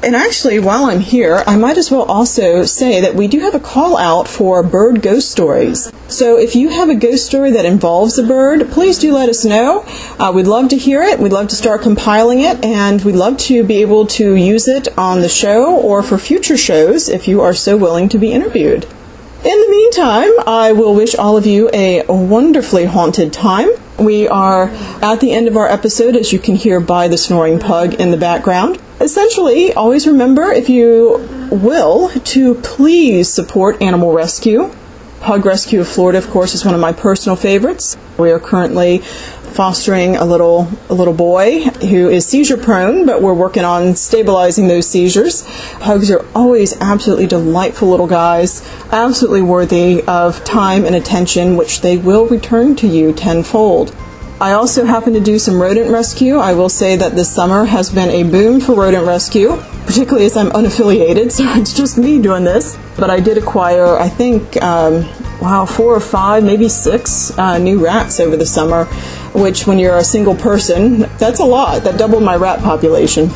And 0.06 0.14
actually, 0.14 0.60
while 0.60 0.84
I'm 0.84 1.00
here, 1.00 1.42
I 1.48 1.56
might 1.56 1.76
as 1.76 1.90
well 1.90 2.04
also 2.04 2.64
say 2.64 3.00
that 3.00 3.16
we 3.16 3.26
do 3.26 3.40
have 3.40 3.56
a 3.56 3.58
call 3.58 3.96
out 3.96 4.28
for 4.28 4.62
bird 4.62 5.02
ghost 5.02 5.32
stories. 5.32 5.90
So 6.06 6.38
if 6.38 6.54
you 6.54 6.68
have 6.68 6.88
a 6.88 6.94
ghost 6.94 7.26
story 7.26 7.50
that 7.50 7.64
involves 7.64 8.16
a 8.16 8.22
bird, 8.22 8.70
please 8.70 9.00
do 9.00 9.12
let 9.12 9.28
us 9.28 9.44
know. 9.44 9.84
Uh, 10.20 10.30
we'd 10.32 10.46
love 10.46 10.68
to 10.68 10.76
hear 10.76 11.02
it. 11.02 11.18
We'd 11.18 11.32
love 11.32 11.48
to 11.48 11.56
start 11.56 11.82
compiling 11.82 12.38
it, 12.38 12.64
and 12.64 13.04
we'd 13.04 13.16
love 13.16 13.36
to 13.38 13.64
be 13.64 13.78
able 13.82 14.06
to 14.06 14.36
use 14.36 14.68
it 14.68 14.96
on 14.96 15.22
the 15.22 15.28
show 15.28 15.76
or 15.76 16.04
for 16.04 16.18
future 16.18 16.56
shows 16.56 17.08
if 17.08 17.26
you 17.26 17.40
are 17.40 17.52
so 17.52 17.76
willing 17.76 18.08
to 18.10 18.16
be 18.16 18.30
interviewed. 18.30 18.84
In 18.84 19.60
the 19.60 19.68
meantime, 19.68 20.30
I 20.46 20.70
will 20.70 20.94
wish 20.94 21.16
all 21.16 21.36
of 21.36 21.46
you 21.46 21.68
a 21.72 22.04
wonderfully 22.06 22.84
haunted 22.84 23.32
time. 23.32 23.70
We 23.98 24.28
are 24.28 24.68
at 25.02 25.18
the 25.18 25.32
end 25.32 25.48
of 25.48 25.56
our 25.56 25.66
episode, 25.66 26.14
as 26.14 26.32
you 26.32 26.38
can 26.38 26.54
hear 26.54 26.78
by 26.78 27.08
the 27.08 27.18
snoring 27.18 27.58
pug 27.58 27.94
in 27.94 28.12
the 28.12 28.16
background. 28.16 28.80
Essentially, 28.98 29.74
always 29.74 30.06
remember, 30.06 30.50
if 30.52 30.70
you 30.70 31.48
will, 31.50 32.08
to 32.08 32.54
please 32.56 33.28
support 33.28 33.80
animal 33.82 34.12
rescue. 34.12 34.72
Pug 35.20 35.44
Rescue 35.44 35.80
of 35.80 35.88
Florida, 35.88 36.18
of 36.18 36.30
course, 36.30 36.54
is 36.54 36.64
one 36.64 36.74
of 36.74 36.80
my 36.80 36.92
personal 36.92 37.36
favorites. 37.36 37.96
We 38.18 38.30
are 38.30 38.40
currently 38.40 38.98
fostering 38.98 40.16
a 40.16 40.24
little 40.24 40.68
a 40.88 40.94
little 40.94 41.14
boy 41.14 41.60
who 41.60 42.08
is 42.08 42.26
seizure 42.26 42.56
prone, 42.56 43.04
but 43.04 43.20
we're 43.20 43.34
working 43.34 43.64
on 43.64 43.96
stabilizing 43.96 44.68
those 44.68 44.86
seizures. 44.86 45.44
Pugs 45.80 46.10
are 46.10 46.24
always 46.34 46.78
absolutely 46.80 47.26
delightful 47.26 47.88
little 47.88 48.06
guys, 48.06 48.66
absolutely 48.92 49.42
worthy 49.42 50.02
of 50.04 50.42
time 50.44 50.84
and 50.84 50.94
attention, 50.94 51.56
which 51.56 51.80
they 51.80 51.96
will 51.96 52.26
return 52.26 52.76
to 52.76 52.86
you 52.86 53.12
tenfold. 53.12 53.94
I 54.38 54.52
also 54.52 54.84
happen 54.84 55.14
to 55.14 55.20
do 55.20 55.38
some 55.38 55.58
rodent 55.62 55.90
rescue. 55.90 56.36
I 56.36 56.52
will 56.52 56.68
say 56.68 56.94
that 56.96 57.14
this 57.14 57.34
summer 57.34 57.64
has 57.64 57.88
been 57.88 58.10
a 58.10 58.22
boom 58.22 58.60
for 58.60 58.74
rodent 58.74 59.06
rescue, 59.06 59.56
particularly 59.86 60.26
as 60.26 60.36
I'm 60.36 60.50
unaffiliated, 60.50 61.32
so 61.32 61.44
it's 61.54 61.72
just 61.72 61.96
me 61.96 62.20
doing 62.20 62.44
this. 62.44 62.76
But 62.98 63.08
I 63.08 63.18
did 63.18 63.38
acquire, 63.38 63.96
I 63.96 64.10
think, 64.10 64.62
um, 64.62 65.08
wow, 65.40 65.64
four 65.64 65.94
or 65.94 66.00
five, 66.00 66.44
maybe 66.44 66.68
six 66.68 67.36
uh, 67.38 67.56
new 67.56 67.82
rats 67.82 68.20
over 68.20 68.36
the 68.36 68.44
summer, 68.44 68.84
which 69.32 69.66
when 69.66 69.78
you're 69.78 69.96
a 69.96 70.04
single 70.04 70.34
person, 70.34 71.00
that's 71.16 71.40
a 71.40 71.44
lot. 71.44 71.82
That 71.84 71.98
doubled 71.98 72.22
my 72.22 72.36
rat 72.36 72.60
population. 72.60 73.30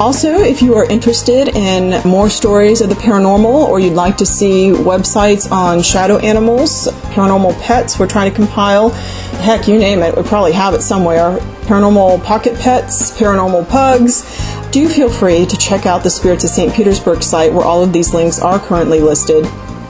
Also, 0.00 0.40
if 0.40 0.60
you 0.60 0.74
are 0.74 0.84
interested 0.90 1.48
in 1.54 2.02
more 2.08 2.28
stories 2.28 2.80
of 2.80 2.88
the 2.88 2.96
paranormal 2.96 3.44
or 3.44 3.78
you'd 3.78 3.92
like 3.92 4.16
to 4.16 4.26
see 4.26 4.70
websites 4.70 5.48
on 5.52 5.82
shadow 5.82 6.18
animals, 6.18 6.88
paranormal 7.14 7.60
pets, 7.60 7.96
we're 7.96 8.06
trying 8.08 8.28
to 8.28 8.34
compile, 8.34 8.90
heck, 9.36 9.68
you 9.68 9.78
name 9.78 10.00
it, 10.00 10.16
we 10.16 10.22
probably 10.22 10.52
have 10.52 10.74
it 10.74 10.82
somewhere. 10.82 11.38
Paranormal 11.62 12.22
pocket 12.24 12.58
pets, 12.58 13.16
paranormal 13.18 13.66
pugs. 13.68 14.22
Do 14.70 14.88
feel 14.88 15.08
free 15.08 15.46
to 15.46 15.56
check 15.56 15.86
out 15.86 16.02
the 16.02 16.10
Spirits 16.10 16.44
of 16.44 16.50
St. 16.50 16.74
Petersburg 16.74 17.22
site 17.22 17.52
where 17.52 17.64
all 17.64 17.82
of 17.82 17.92
these 17.92 18.12
links 18.12 18.40
are 18.40 18.58
currently 18.58 19.00
listed. 19.00 19.44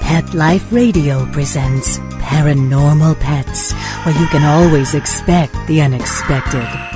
Pet 0.00 0.34
Life 0.34 0.72
Radio 0.72 1.26
presents 1.32 1.98
Paranormal 2.26 3.20
Pets, 3.20 3.72
where 4.04 4.18
you 4.18 4.26
can 4.28 4.42
always 4.42 4.94
expect 4.94 5.54
the 5.66 5.82
unexpected. 5.82 6.95